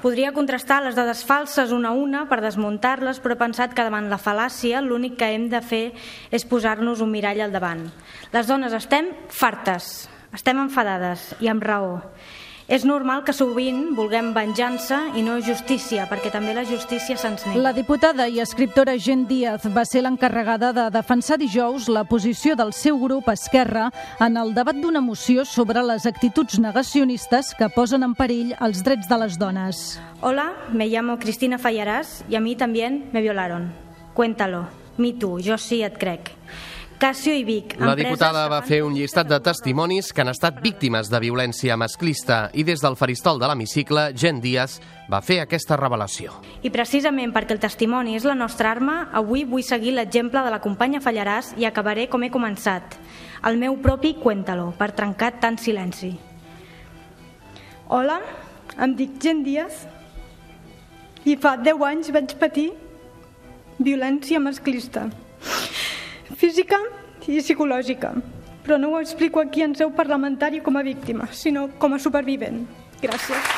Podria 0.00 0.32
contrastar 0.32 0.78
les 0.86 0.96
dades 0.96 1.20
falses 1.28 1.68
una 1.76 1.90
a 1.92 1.98
una 2.00 2.22
per 2.30 2.40
desmuntar-les, 2.40 3.20
però 3.20 3.36
he 3.36 3.42
pensat 3.42 3.76
que 3.76 3.84
davant 3.84 4.08
la 4.08 4.16
fal·làcia 4.16 4.80
l'únic 4.80 5.18
que 5.20 5.28
hem 5.36 5.50
de 5.52 5.60
fer 5.60 5.82
és 6.32 6.48
posar-nos 6.48 7.04
un 7.04 7.12
mirall 7.12 7.44
al 7.44 7.52
davant. 7.52 7.84
Les 8.32 8.48
dones 8.48 8.72
estem 8.72 9.12
fartes, 9.28 10.08
estem 10.32 10.64
enfadades 10.64 11.34
i 11.44 11.52
amb 11.52 11.60
raó. 11.60 12.00
És 12.64 12.86
normal 12.88 13.20
que 13.26 13.32
sovint 13.36 13.90
vulguem 13.92 14.30
venjança 14.32 15.02
i 15.18 15.22
no 15.24 15.34
justícia, 15.44 16.06
perquè 16.08 16.30
també 16.32 16.54
la 16.56 16.62
justícia 16.64 17.16
se'ns 17.20 17.44
nega. 17.44 17.60
La 17.60 17.74
diputada 17.76 18.24
i 18.24 18.40
escriptora 18.40 18.94
Gent 18.96 19.26
Díaz 19.28 19.66
va 19.74 19.84
ser 19.84 20.00
l'encarregada 20.06 20.70
de 20.72 20.86
defensar 20.94 21.36
dijous 21.36 21.90
la 21.92 22.06
posició 22.08 22.56
del 22.56 22.72
seu 22.72 22.96
grup 23.02 23.28
Esquerra 23.28 23.90
en 24.16 24.40
el 24.40 24.54
debat 24.56 24.80
d'una 24.80 25.02
moció 25.04 25.44
sobre 25.44 25.82
les 25.84 26.06
actituds 26.08 26.56
negacionistes 26.58 27.52
que 27.58 27.68
posen 27.68 28.02
en 28.02 28.16
perill 28.16 28.54
els 28.64 28.80
drets 28.80 29.12
de 29.12 29.18
les 29.20 29.36
dones. 29.36 29.84
Hola, 30.22 30.54
me 30.72 30.88
llamo 30.88 31.18
Cristina 31.18 31.58
Fallarás 31.58 32.24
y 32.30 32.36
a 32.36 32.40
mí 32.40 32.56
también 32.56 33.10
me 33.12 33.20
violaron. 33.20 33.74
Cuéntalo. 34.14 34.68
Mi 34.96 35.12
tu, 35.12 35.36
jo 35.42 35.58
sí 35.58 35.82
et 35.82 35.98
crec. 35.98 36.30
Casio 37.04 37.34
i 37.36 37.42
Vic. 37.44 37.74
La 37.76 37.92
diputada 37.98 38.46
va 38.48 38.62
fer 38.64 38.78
un 38.80 38.94
llistat 38.96 39.28
de 39.28 39.36
testimonis 39.44 40.06
que 40.08 40.22
han 40.22 40.30
estat 40.32 40.62
víctimes 40.64 41.10
de 41.12 41.18
violència 41.20 41.74
masclista 41.76 42.46
i 42.56 42.62
des 42.64 42.80
del 42.80 42.94
faristol 42.96 43.36
de 43.36 43.50
l'hemicicle, 43.50 44.06
Gent 44.16 44.38
Díaz 44.40 44.78
va 45.12 45.18
fer 45.20 45.42
aquesta 45.42 45.76
revelació. 45.76 46.32
I 46.64 46.70
precisament 46.72 47.34
perquè 47.34 47.52
el 47.52 47.60
testimoni 47.60 48.14
és 48.16 48.24
la 48.24 48.32
nostra 48.32 48.70
arma, 48.72 49.10
avui 49.12 49.44
vull 49.44 49.66
seguir 49.66 49.92
l'exemple 49.92 50.40
de 50.46 50.52
la 50.54 50.62
companya 50.64 51.02
Fallaràs 51.04 51.50
i 51.60 51.66
acabaré 51.68 52.06
com 52.08 52.24
he 52.24 52.30
començat. 52.32 52.96
El 53.44 53.60
meu 53.60 53.76
propi 53.84 54.14
Cuéntalo, 54.22 54.70
per 54.78 54.94
trencar 54.96 55.34
tant 55.42 55.60
silenci. 55.60 56.14
Hola, 57.92 58.16
em 58.80 58.94
dic 58.96 59.20
Gent 59.20 59.44
Díaz 59.44 59.84
i 61.28 61.36
fa 61.36 61.58
10 61.60 61.84
anys 61.90 62.10
vaig 62.16 62.32
patir 62.40 62.70
violència 63.76 64.40
masclista, 64.40 65.10
física 66.34 66.78
i 67.26 67.40
psicològica, 67.40 68.12
però 68.64 68.78
no 68.80 68.94
ho 68.94 69.00
explico 69.00 69.40
aquí 69.40 69.62
en 69.62 69.74
seu 69.74 69.92
parlamentari 69.92 70.60
com 70.60 70.76
a 70.76 70.82
víctima, 70.82 71.28
sinó 71.32 71.68
com 71.78 71.94
a 71.94 71.98
supervivent. 71.98 72.64
Gràcies. 73.02 73.54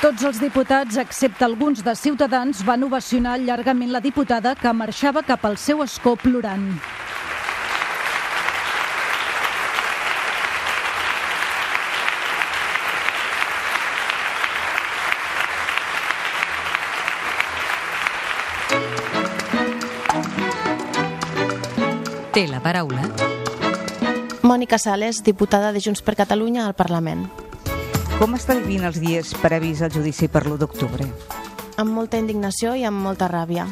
Tots 0.00 0.24
els 0.24 0.38
diputats, 0.40 0.96
excepte 0.96 1.44
alguns 1.44 1.82
de 1.84 1.92
Ciutadans, 1.92 2.62
van 2.64 2.86
ovacionar 2.86 3.36
llargament 3.42 3.92
la 3.92 4.00
diputada 4.00 4.54
que 4.56 4.72
marxava 4.72 5.20
cap 5.22 5.44
al 5.44 5.58
seu 5.60 5.82
escó 5.84 6.16
plorant. 6.16 6.70
Té 22.30 22.44
la 22.46 22.60
paraula. 22.62 23.08
Mònica 24.46 24.78
Sales, 24.78 25.18
diputada 25.26 25.72
de 25.74 25.80
Junts 25.82 26.02
per 26.06 26.14
Catalunya 26.14 26.62
al 26.62 26.76
Parlament. 26.78 27.24
Com 28.20 28.36
està 28.38 28.54
vivint 28.54 28.86
els 28.86 29.00
dies 29.02 29.32
previs 29.42 29.82
al 29.82 29.90
judici 29.90 30.28
per 30.30 30.44
l'1 30.44 30.60
d'octubre? 30.62 31.08
Amb 31.74 31.90
molta 31.90 32.20
indignació 32.22 32.76
i 32.78 32.86
amb 32.86 33.02
molta 33.02 33.26
ràbia. 33.26 33.66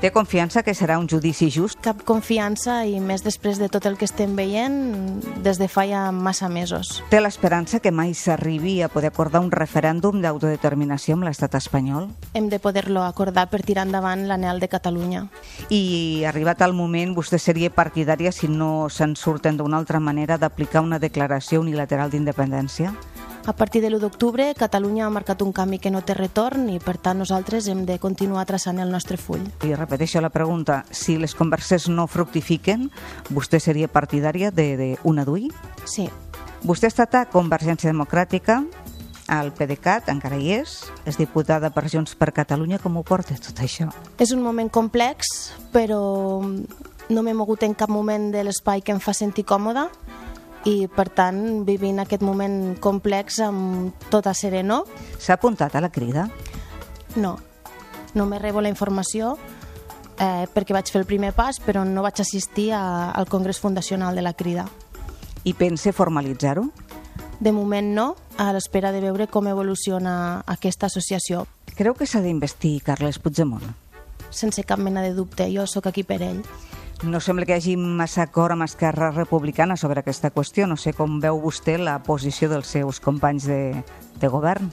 Té 0.00 0.08
confiança 0.08 0.62
que 0.64 0.72
serà 0.72 0.94
un 0.96 1.04
judici 1.12 1.50
just? 1.52 1.76
Cap 1.84 1.98
confiança 2.08 2.78
i 2.88 2.94
més 3.04 3.20
després 3.20 3.58
de 3.60 3.66
tot 3.68 3.84
el 3.84 3.98
que 4.00 4.06
estem 4.08 4.32
veient 4.32 4.78
des 5.44 5.58
de 5.60 5.66
fa 5.68 5.84
ja 5.84 6.06
massa 6.08 6.48
mesos. 6.48 7.02
Té 7.12 7.20
l'esperança 7.20 7.82
que 7.84 7.92
mai 7.92 8.14
s'arribi 8.16 8.78
a 8.80 8.88
poder 8.88 9.10
acordar 9.12 9.42
un 9.44 9.50
referèndum 9.52 10.22
d'autodeterminació 10.24 11.18
amb 11.18 11.28
l'estat 11.28 11.58
espanyol? 11.60 12.08
Hem 12.32 12.48
de 12.48 12.56
poder-lo 12.64 13.04
acordar 13.04 13.50
per 13.52 13.60
tirar 13.60 13.84
endavant 13.84 14.24
l'anel 14.24 14.64
de 14.64 14.72
Catalunya. 14.72 15.26
I 15.68 16.24
arribat 16.24 16.64
al 16.64 16.72
moment, 16.72 17.12
vostè 17.12 17.36
seria 17.36 17.68
partidària, 17.68 18.32
si 18.32 18.48
no 18.48 18.88
se'n 18.88 19.18
surten 19.20 19.60
d'una 19.60 19.76
altra 19.76 20.00
manera, 20.00 20.40
d'aplicar 20.40 20.80
una 20.80 20.98
declaració 20.98 21.60
unilateral 21.60 22.08
d'independència? 22.08 22.96
A 23.50 23.52
partir 23.52 23.82
de 23.82 23.90
l'1 23.90 23.98
d'octubre, 23.98 24.44
Catalunya 24.54 25.08
ha 25.08 25.10
marcat 25.10 25.40
un 25.42 25.50
canvi 25.50 25.80
que 25.82 25.90
no 25.90 26.04
té 26.06 26.14
retorn 26.14 26.68
i, 26.70 26.76
per 26.78 27.00
tant, 27.02 27.18
nosaltres 27.18 27.66
hem 27.66 27.80
de 27.82 27.96
continuar 27.98 28.44
traçant 28.46 28.78
el 28.78 28.92
nostre 28.94 29.16
full. 29.18 29.42
I 29.66 29.74
repeteixo 29.74 30.22
la 30.22 30.30
pregunta, 30.30 30.84
si 30.94 31.16
les 31.18 31.34
converses 31.34 31.88
no 31.90 32.06
fructifiquen, 32.06 32.86
vostè 33.34 33.58
seria 33.58 33.90
partidària 33.90 34.52
d'una 34.54 35.24
d'UI? 35.26 35.50
Sí. 35.82 36.06
Vostè 36.62 36.86
ha 36.86 36.94
estat 36.94 37.18
a 37.18 37.24
Convergència 37.26 37.90
Democràtica, 37.90 38.60
al 39.26 39.50
PDeCAT, 39.50 40.14
encara 40.14 40.38
hi 40.38 40.54
és, 40.60 40.76
és 41.02 41.18
diputada 41.18 41.72
per 41.74 41.88
Junts 41.90 42.14
per 42.14 42.30
Catalunya, 42.30 42.78
com 42.78 43.02
ho 43.02 43.02
porta 43.02 43.34
tot 43.34 43.66
això? 43.66 43.90
És 44.22 44.30
un 44.30 44.46
moment 44.46 44.70
complex, 44.70 45.50
però 45.74 45.98
no 46.38 47.26
m'he 47.26 47.34
mogut 47.34 47.66
en 47.66 47.74
cap 47.74 47.90
moment 47.90 48.30
de 48.30 48.46
l'espai 48.46 48.86
que 48.86 48.94
em 48.94 49.02
fa 49.02 49.10
sentir 49.10 49.42
còmoda 49.42 49.88
i 50.68 50.88
per 50.92 51.08
tant 51.08 51.64
vivint 51.64 52.02
aquest 52.02 52.22
moment 52.26 52.76
complex 52.82 53.40
amb 53.44 54.08
tota 54.12 54.34
sereno. 54.34 54.84
S'ha 55.18 55.38
apuntat 55.38 55.76
a 55.76 55.80
la 55.80 55.92
crida? 55.92 56.28
No, 57.16 57.38
no 58.14 58.26
me 58.26 58.38
rebo 58.38 58.60
la 58.60 58.68
informació 58.68 59.36
eh, 60.20 60.46
perquè 60.52 60.76
vaig 60.76 60.90
fer 60.92 61.00
el 61.02 61.08
primer 61.08 61.32
pas 61.36 61.58
però 61.64 61.84
no 61.86 62.04
vaig 62.04 62.20
assistir 62.20 62.70
a, 62.76 63.10
al 63.10 63.28
Congrés 63.28 63.60
Fundacional 63.60 64.14
de 64.14 64.22
la 64.22 64.34
crida. 64.34 64.68
I 65.44 65.54
pense 65.54 65.92
formalitzar-ho? 65.96 66.68
De 67.40 67.52
moment 67.56 67.94
no, 67.96 68.06
a 68.36 68.50
l'espera 68.52 68.92
de 68.92 69.00
veure 69.00 69.26
com 69.26 69.48
evoluciona 69.48 70.42
aquesta 70.46 70.90
associació. 70.90 71.46
Creu 71.72 71.96
que 71.96 72.04
s'ha 72.04 72.20
d'investir 72.20 72.82
Carles 72.84 73.16
Puigdemont? 73.18 73.64
Sense 74.30 74.62
cap 74.68 74.78
mena 74.78 75.00
de 75.00 75.14
dubte, 75.16 75.48
jo 75.48 75.64
sóc 75.66 75.88
aquí 75.88 76.04
per 76.04 76.20
ell. 76.20 76.42
No 77.02 77.16
sembla 77.24 77.46
que 77.48 77.54
hi 77.54 77.62
hagi 77.62 77.74
massa 77.80 78.26
acord 78.26 78.52
amb 78.52 78.66
Esquerra 78.66 79.08
Republicana 79.14 79.78
sobre 79.80 80.02
aquesta 80.02 80.28
qüestió. 80.34 80.66
No 80.68 80.76
sé 80.76 80.92
com 80.92 81.16
veu 81.22 81.38
vostè 81.40 81.78
la 81.80 81.96
posició 82.04 82.50
dels 82.52 82.68
seus 82.68 83.00
companys 83.00 83.46
de, 83.48 83.60
de 84.20 84.28
govern. 84.28 84.68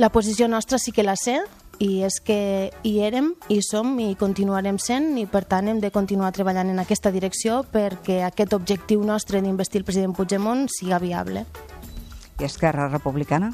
La 0.00 0.08
posició 0.08 0.48
nostra 0.48 0.80
sí 0.80 0.94
que 0.96 1.04
la 1.04 1.16
sé, 1.20 1.42
i 1.78 2.00
és 2.08 2.16
que 2.24 2.72
hi 2.88 2.94
érem, 3.04 3.34
hi 3.52 3.60
som 3.60 3.98
i 4.00 4.14
continuarem 4.16 4.78
sent 4.80 5.12
i 5.20 5.26
per 5.28 5.44
tant 5.44 5.68
hem 5.68 5.80
de 5.84 5.92
continuar 5.92 6.32
treballant 6.32 6.72
en 6.72 6.80
aquesta 6.80 7.12
direcció 7.12 7.60
perquè 7.68 8.22
aquest 8.24 8.56
objectiu 8.56 9.04
nostre 9.04 9.42
d'investir 9.44 9.82
el 9.82 9.88
president 9.88 10.16
Puigdemont 10.16 10.66
siga 10.72 11.00
viable. 11.02 11.44
I 12.40 12.48
Esquerra 12.48 12.88
Republicana? 12.88 13.52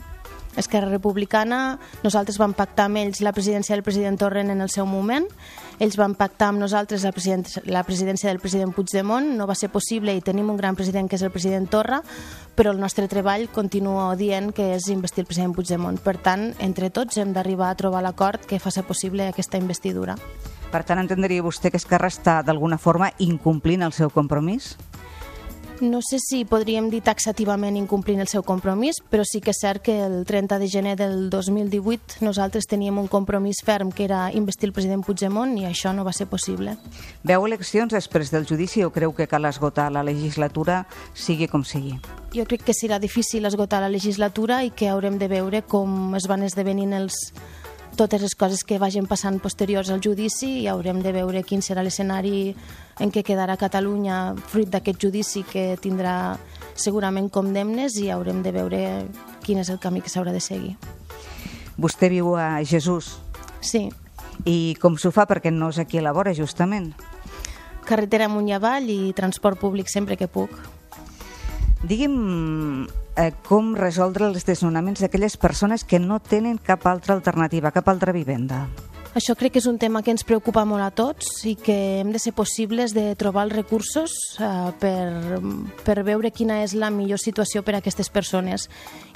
Esquerra 0.57 0.91
Republicana, 0.91 1.79
nosaltres 2.03 2.37
vam 2.37 2.53
pactar 2.53 2.87
amb 2.91 3.01
ells 3.01 3.23
la 3.25 3.33
presidència 3.33 3.75
del 3.75 3.85
president 3.87 4.19
Torrent 4.21 4.53
en 4.53 4.61
el 4.61 4.69
seu 4.69 4.85
moment, 4.87 5.25
ells 5.83 5.99
van 5.99 6.15
pactar 6.15 6.53
amb 6.53 6.63
nosaltres 6.63 7.03
la, 7.03 7.11
presidència, 7.11 7.63
la 7.67 7.83
presidència 7.83 8.31
del 8.31 8.39
president 8.39 8.71
Puigdemont, 8.75 9.33
no 9.35 9.49
va 9.51 9.57
ser 9.59 9.73
possible 9.73 10.15
i 10.15 10.23
tenim 10.23 10.53
un 10.53 10.61
gran 10.61 10.79
president 10.79 11.11
que 11.11 11.19
és 11.19 11.25
el 11.27 11.33
president 11.35 11.67
Torra, 11.73 11.99
però 12.55 12.71
el 12.71 12.79
nostre 12.79 13.09
treball 13.11 13.49
continua 13.51 14.13
dient 14.17 14.53
que 14.55 14.73
és 14.77 14.87
investir 14.95 15.25
el 15.25 15.31
president 15.31 15.57
Puigdemont. 15.57 15.99
Per 15.99 16.15
tant, 16.23 16.53
entre 16.63 16.93
tots 16.95 17.19
hem 17.19 17.35
d'arribar 17.35 17.73
a 17.73 17.79
trobar 17.81 18.05
l'acord 18.07 18.47
que 18.47 18.63
faci 18.63 18.87
possible 18.87 19.27
aquesta 19.27 19.59
investidura. 19.59 20.15
Per 20.73 20.85
tant, 20.87 21.03
entendria 21.03 21.43
vostè 21.45 21.69
que 21.69 21.81
Esquerra 21.83 22.09
està 22.09 22.39
d'alguna 22.47 22.79
forma 22.79 23.11
incomplint 23.19 23.83
el 23.83 23.93
seu 23.93 24.09
compromís? 24.15 24.77
No 25.83 25.99
sé 26.01 26.21
si 26.23 26.45
podríem 26.47 26.93
dir 26.93 27.01
taxativament 27.03 27.75
incomplint 27.75 28.21
el 28.23 28.29
seu 28.31 28.45
compromís, 28.47 29.01
però 29.03 29.25
sí 29.27 29.41
que 29.43 29.51
és 29.51 29.59
cert 29.65 29.83
que 29.83 29.97
el 30.05 30.21
30 30.23 30.61
de 30.63 30.69
gener 30.71 30.93
del 30.95 31.27
2018 31.27 32.23
nosaltres 32.23 32.69
teníem 32.71 33.01
un 33.03 33.09
compromís 33.11 33.65
ferm 33.67 33.91
que 33.91 34.05
era 34.07 34.29
investir 34.31 34.69
el 34.69 34.75
president 34.77 35.03
Puigdemont 35.03 35.57
i 35.59 35.67
això 35.67 35.91
no 35.91 36.05
va 36.07 36.13
ser 36.15 36.29
possible. 36.31 36.77
Veu 37.27 37.49
eleccions 37.49 37.91
després 37.91 38.31
del 38.31 38.47
judici 38.47 38.85
o 38.87 38.93
creu 38.95 39.11
que 39.11 39.27
cal 39.27 39.51
esgotar 39.51 39.89
la 39.91 40.05
legislatura 40.07 40.85
sigui 41.19 41.51
com 41.51 41.67
sigui? 41.67 41.97
Jo 42.31 42.47
crec 42.47 42.63
que 42.63 42.79
serà 42.79 43.01
difícil 43.03 43.51
esgotar 43.51 43.83
la 43.83 43.91
legislatura 43.91 44.63
i 44.63 44.71
que 44.71 44.87
haurem 44.87 45.19
de 45.19 45.27
veure 45.27 45.65
com 45.67 46.15
es 46.15 46.31
van 46.31 46.47
esdevenint 46.47 46.95
els, 46.95 47.19
totes 47.97 48.23
les 48.23 48.35
coses 48.35 48.65
que 48.65 48.79
vagin 48.81 49.07
passant 49.07 49.39
posteriors 49.43 49.91
al 49.93 50.01
judici 50.05 50.49
i 50.63 50.67
haurem 50.71 51.03
de 51.05 51.13
veure 51.13 51.43
quin 51.45 51.63
serà 51.63 51.85
l'escenari 51.85 52.55
en 53.01 53.13
què 53.13 53.23
quedarà 53.27 53.59
Catalunya 53.61 54.35
fruit 54.49 54.71
d'aquest 54.73 55.01
judici 55.03 55.45
que 55.45 55.77
tindrà 55.83 56.37
segurament 56.75 57.29
condemnes 57.31 57.99
i 58.01 58.09
haurem 58.11 58.43
de 58.43 58.53
veure 58.53 58.83
quin 59.45 59.61
és 59.61 59.71
el 59.71 59.81
camí 59.83 60.01
que 60.01 60.13
s'haurà 60.13 60.33
de 60.33 60.41
seguir. 60.41 60.77
Vostè 61.77 62.09
viu 62.13 62.35
a 62.37 62.63
Jesús? 62.65 63.17
Sí. 63.61 63.89
I 64.45 64.75
com 64.81 64.97
s'ho 64.99 65.13
fa 65.13 65.27
perquè 65.29 65.53
no 65.53 65.71
és 65.73 65.79
aquí 65.79 66.01
a 66.01 66.05
la 66.05 66.13
vora, 66.17 66.35
justament? 66.35 66.93
Carretera 67.85 68.29
amunt 68.31 68.49
i 68.49 68.55
avall 68.57 68.89
i 68.91 69.13
transport 69.17 69.61
públic 69.61 69.91
sempre 69.91 70.17
que 70.17 70.31
puc. 70.31 70.55
Digui'm 71.83 72.87
eh, 73.17 73.33
com 73.49 73.75
resoldre 73.75 74.29
els 74.31 74.47
desnonaments 74.47 75.03
d'aquelles 75.03 75.35
persones 75.37 75.83
que 75.83 75.99
no 75.99 76.21
tenen 76.23 76.61
cap 76.63 76.87
altra 76.87 77.17
alternativa, 77.19 77.75
cap 77.75 77.91
altra 77.91 78.15
vivenda. 78.15 78.69
Això 79.13 79.35
crec 79.37 79.53
que 79.53 79.61
és 79.61 79.67
un 79.69 79.77
tema 79.77 80.01
que 80.01 80.09
ens 80.15 80.25
preocupa 80.25 80.63
molt 80.65 80.81
a 80.87 80.93
tots 80.95 81.43
i 81.45 81.53
que 81.61 81.75
hem 82.01 82.15
de 82.15 82.21
ser 82.23 82.33
possibles 82.33 82.95
de 82.97 83.11
trobar 83.21 83.45
els 83.45 83.53
recursos 83.59 84.15
eh, 84.41 84.71
per, 84.81 85.43
per 85.85 85.99
veure 86.07 86.31
quina 86.33 86.63
és 86.63 86.73
la 86.73 86.89
millor 86.89 87.21
situació 87.21 87.61
per 87.67 87.75
a 87.75 87.83
aquestes 87.83 88.09
persones. 88.09 88.71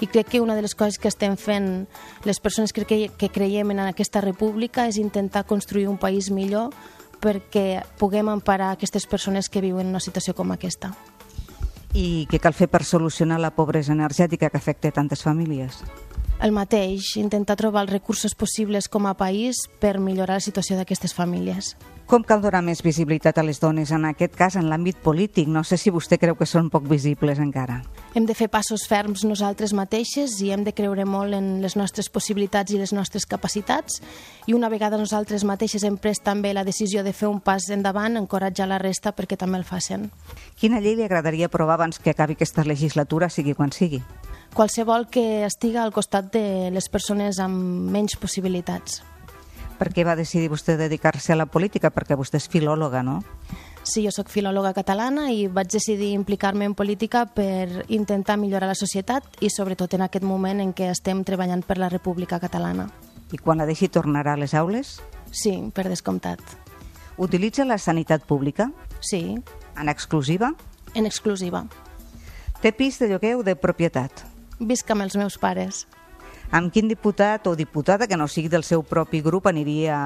I 0.05 0.11
crec 0.11 0.35
que 0.35 0.43
una 0.45 0.59
de 0.59 0.67
les 0.67 0.77
coses 0.77 1.01
que 1.01 1.09
estem 1.09 1.39
fent 1.41 1.87
les 2.29 2.43
persones 2.45 2.77
que, 2.77 2.85
que 2.85 3.33
creiem 3.33 3.73
en 3.73 3.87
aquesta 3.87 4.21
república 4.21 4.85
és 4.91 5.01
intentar 5.01 5.47
construir 5.49 5.89
un 5.89 5.97
país 5.97 6.29
millor 6.29 6.75
perquè 7.23 7.87
puguem 7.97 8.29
emparar 8.29 8.75
aquestes 8.75 9.07
persones 9.09 9.49
que 9.49 9.65
viuen 9.65 9.87
en 9.87 9.97
una 9.97 10.05
situació 10.05 10.37
com 10.37 10.53
aquesta. 10.53 10.93
I 11.97 12.27
què 12.29 12.37
cal 12.45 12.53
fer 12.53 12.67
per 12.69 12.83
solucionar 12.85 13.39
la 13.41 13.55
pobresa 13.57 13.95
energètica 13.95 14.51
que 14.53 14.59
afecta 14.61 14.93
tantes 14.93 15.23
famílies? 15.25 15.79
El 16.37 16.53
mateix, 16.53 17.15
intentar 17.17 17.57
trobar 17.57 17.87
els 17.87 17.93
recursos 17.95 18.35
possibles 18.37 18.91
com 18.93 19.07
a 19.09 19.15
país 19.17 19.63
per 19.81 19.97
millorar 19.99 20.37
la 20.37 20.45
situació 20.45 20.77
d'aquestes 20.77 21.15
famílies. 21.17 21.77
Com 22.07 22.23
cal 22.23 22.39
donar 22.39 22.61
més 22.63 22.85
visibilitat 22.85 23.41
a 23.41 23.43
les 23.43 23.59
dones, 23.59 23.91
en 23.91 24.05
aquest 24.07 24.37
cas 24.39 24.55
en 24.61 24.69
l'àmbit 24.71 25.01
polític? 25.03 25.49
No 25.51 25.65
sé 25.67 25.75
si 25.81 25.91
vostè 25.91 26.21
creu 26.23 26.37
que 26.39 26.47
són 26.47 26.69
poc 26.71 26.85
visibles 26.87 27.41
encara. 27.43 27.81
Hem 28.15 28.29
de 28.29 28.37
fer 28.37 28.47
passos 28.53 28.85
ferms 28.87 29.25
nosaltres 29.27 29.73
mateixes 29.75 30.37
i 30.45 30.53
hem 30.55 30.63
de 30.63 30.77
creure 30.77 31.09
molt 31.09 31.35
en 31.35 31.49
les 31.65 31.75
nostres 31.75 32.13
possibilitats 32.13 32.71
i 32.71 32.79
les 32.79 32.93
nostres 32.95 33.27
capacitats 33.27 33.99
i 34.47 34.55
una 34.55 34.71
vegada 34.71 35.01
nosaltres 35.01 35.43
mateixes 35.43 35.89
hem 35.89 35.97
pres 35.97 36.23
també 36.23 36.53
la 36.55 36.69
decisió 36.69 37.03
de 37.03 37.17
fer 37.17 37.27
un 37.33 37.41
pas 37.41 37.67
endavant, 37.75 38.21
encoratjar 38.21 38.69
la 38.71 38.79
resta 38.79 39.17
perquè 39.17 39.41
també 39.41 39.59
el 39.59 39.67
facin. 39.67 40.11
Quina 40.61 40.79
llei 40.85 40.95
li 41.01 41.09
agradaria 41.09 41.51
aprovar 41.51 41.81
abans 41.81 41.99
que 41.99 42.15
acabi 42.15 42.39
aquesta 42.39 42.63
legislatura, 42.63 43.33
sigui 43.33 43.57
quan 43.57 43.73
sigui? 43.73 44.05
Qualsevol 44.57 45.05
que 45.13 45.45
estiga 45.45 45.83
al 45.85 45.93
costat 45.93 46.31
de 46.33 46.71
les 46.73 46.87
persones 46.89 47.37
amb 47.45 47.91
menys 47.93 48.15
possibilitats. 48.17 49.03
Per 49.77 49.91
què 49.93 50.01
va 50.09 50.15
decidir 50.17 50.49
vostè 50.49 50.79
dedicar-se 50.81 51.35
a 51.35 51.37
la 51.37 51.45
política? 51.45 51.91
Perquè 51.93 52.17
vostè 52.17 52.41
és 52.41 52.47
filòloga, 52.49 53.03
no? 53.05 53.19
Sí, 53.85 54.07
jo 54.07 54.11
sóc 54.17 54.31
filòloga 54.33 54.71
catalana 54.73 55.27
i 55.29 55.45
vaig 55.53 55.69
decidir 55.75 56.15
implicar-me 56.17 56.65
en 56.65 56.73
política 56.75 57.27
per 57.29 57.85
intentar 57.93 58.39
millorar 58.41 58.71
la 58.71 58.79
societat 58.79 59.37
i 59.45 59.51
sobretot 59.53 59.93
en 59.99 60.07
aquest 60.07 60.25
moment 60.25 60.63
en 60.65 60.73
què 60.73 60.89
estem 60.89 61.21
treballant 61.29 61.61
per 61.61 61.77
la 61.77 61.91
República 61.93 62.39
Catalana. 62.41 62.87
I 63.37 63.37
quan 63.37 63.61
la 63.61 63.67
deixi 63.69 63.91
tornarà 63.93 64.39
a 64.39 64.41
les 64.41 64.55
aules? 64.57 65.03
Sí, 65.37 65.53
per 65.75 65.85
descomptat. 65.91 66.41
Utilitza 67.21 67.67
la 67.69 67.77
sanitat 67.77 68.25
pública? 68.25 68.71
Sí. 69.05 69.37
En 69.77 69.93
exclusiva? 69.93 70.55
En 70.95 71.05
exclusiva. 71.05 71.67
Té 72.65 72.73
pis 72.73 72.97
de 72.99 73.11
lloguer 73.13 73.35
o 73.37 73.45
de 73.45 73.53
propietat? 73.53 74.25
Visc 74.59 74.91
amb 74.91 75.05
els 75.05 75.17
meus 75.17 75.37
pares. 75.39 75.85
Amb 76.55 76.71
quin 76.73 76.87
diputat 76.89 77.47
o 77.51 77.57
diputada 77.59 78.07
que 78.07 78.17
no 78.17 78.29
sigui 78.31 78.49
del 78.49 78.63
seu 78.65 78.85
propi 78.87 79.21
grup 79.21 79.49
aniria 79.51 79.97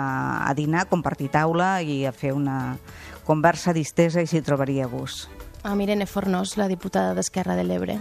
a 0.41 0.55
dinar, 0.57 0.87
a 0.87 0.89
compartir 0.89 1.29
taula 1.31 1.83
i 1.83 2.07
a 2.09 2.13
fer 2.13 2.33
una 2.33 2.79
conversa 3.27 3.75
distesa 3.77 4.25
i 4.25 4.27
s'hi 4.27 4.41
trobaria 4.43 4.87
a 4.87 4.91
gust? 4.91 5.29
Amb 5.63 5.85
Irene 5.85 6.07
Fornós, 6.09 6.57
la 6.57 6.69
diputada 6.69 7.13
d'Esquerra 7.15 7.57
de 7.59 7.67
l'Ebre. 7.69 7.99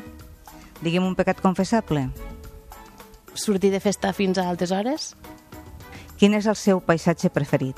Digui'm 0.80 1.04
un 1.04 1.18
pecat 1.20 1.42
confessable. 1.44 2.08
Sortir 3.36 3.74
de 3.74 3.84
festa 3.84 4.14
fins 4.16 4.40
a 4.40 4.48
altes 4.48 4.72
hores. 4.72 5.14
Quin 6.20 6.34
és 6.36 6.48
el 6.48 6.56
seu 6.56 6.80
paisatge 6.80 7.30
preferit? 7.32 7.76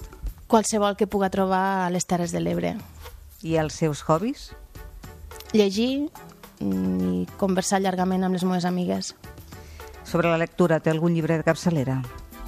Qualsevol 0.48 0.96
que 0.98 1.10
puga 1.10 1.32
trobar 1.34 1.88
a 1.88 1.90
les 1.90 2.06
Terres 2.06 2.32
de 2.34 2.42
l'Ebre. 2.42 2.76
I 3.42 3.58
els 3.58 3.74
seus 3.82 4.04
hobbies? 4.06 4.52
Llegir 5.54 6.12
i 6.62 7.26
conversar 7.42 7.82
llargament 7.82 8.24
amb 8.24 8.38
les 8.38 8.46
meves 8.46 8.66
amigues. 8.66 9.16
Sobre 10.06 10.30
la 10.30 10.38
lectura, 10.38 10.80
té 10.80 10.92
algun 10.92 11.14
llibre 11.16 11.38
de 11.38 11.46
capçalera? 11.46 12.02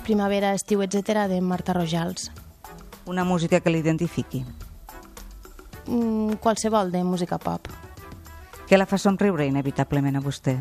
Primavera, 0.04 0.54
estiu, 0.54 0.84
etc. 0.84 1.28
de 1.32 1.40
Marta 1.42 1.74
Rojals. 1.74 2.32
Una 3.06 3.24
música 3.24 3.60
que 3.60 3.72
l'identifiqui? 3.72 4.44
Mm, 5.88 6.40
qualsevol 6.44 6.92
de 6.92 7.04
música 7.04 7.38
pop. 7.38 7.68
Què 8.68 8.78
la 8.78 8.88
fa 8.88 8.98
somriure 8.98 9.46
inevitablement 9.48 10.16
a 10.16 10.24
vostè? 10.24 10.56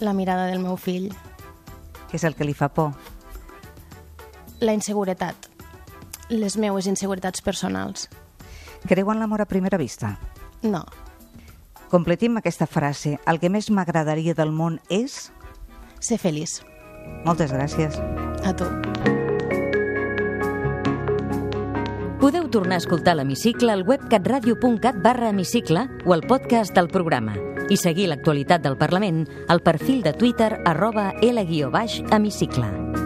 La 0.00 0.12
mirada 0.12 0.46
del 0.50 0.60
meu 0.60 0.76
fill. 0.76 1.08
Què 2.10 2.18
és 2.18 2.24
el 2.24 2.36
que 2.36 2.44
li 2.44 2.54
fa 2.54 2.68
por? 2.68 2.92
La 4.60 4.74
inseguretat. 4.76 5.48
Les 6.28 6.56
meues 6.56 6.86
inseguretats 6.86 7.42
personals. 7.42 8.08
Creu 8.86 9.10
en 9.12 9.20
l'amor 9.20 9.42
a 9.42 9.48
primera 9.50 9.80
vista? 9.80 10.16
No. 10.62 10.84
Completim 11.90 12.36
aquesta 12.36 12.66
frase. 12.66 13.18
El 13.26 13.38
que 13.38 13.50
més 13.52 13.70
m'agradaria 13.70 14.34
del 14.34 14.52
món 14.52 14.80
és... 14.90 15.30
Ser 16.02 16.18
feliç. 16.20 16.60
Moltes 17.24 17.52
gràcies. 17.54 17.96
A 18.44 18.52
tu. 18.56 18.66
Podeu 22.20 22.48
tornar 22.50 22.80
a 22.80 22.82
escoltar 22.82 23.14
l'Hemicicle 23.16 23.70
al 23.72 23.84
web 23.86 24.02
catradio.cat 24.10 24.98
barra 25.02 25.30
hemicicle 25.30 25.86
o 26.04 26.14
al 26.16 26.26
podcast 26.26 26.74
del 26.74 26.90
programa 26.90 27.36
i 27.70 27.78
seguir 27.78 28.10
l'actualitat 28.10 28.62
del 28.66 28.78
Parlament 28.78 29.24
al 29.48 29.62
perfil 29.62 30.02
de 30.02 30.14
Twitter 30.14 30.56
arroba 30.64 31.12
L-hemicicle. 31.22 33.05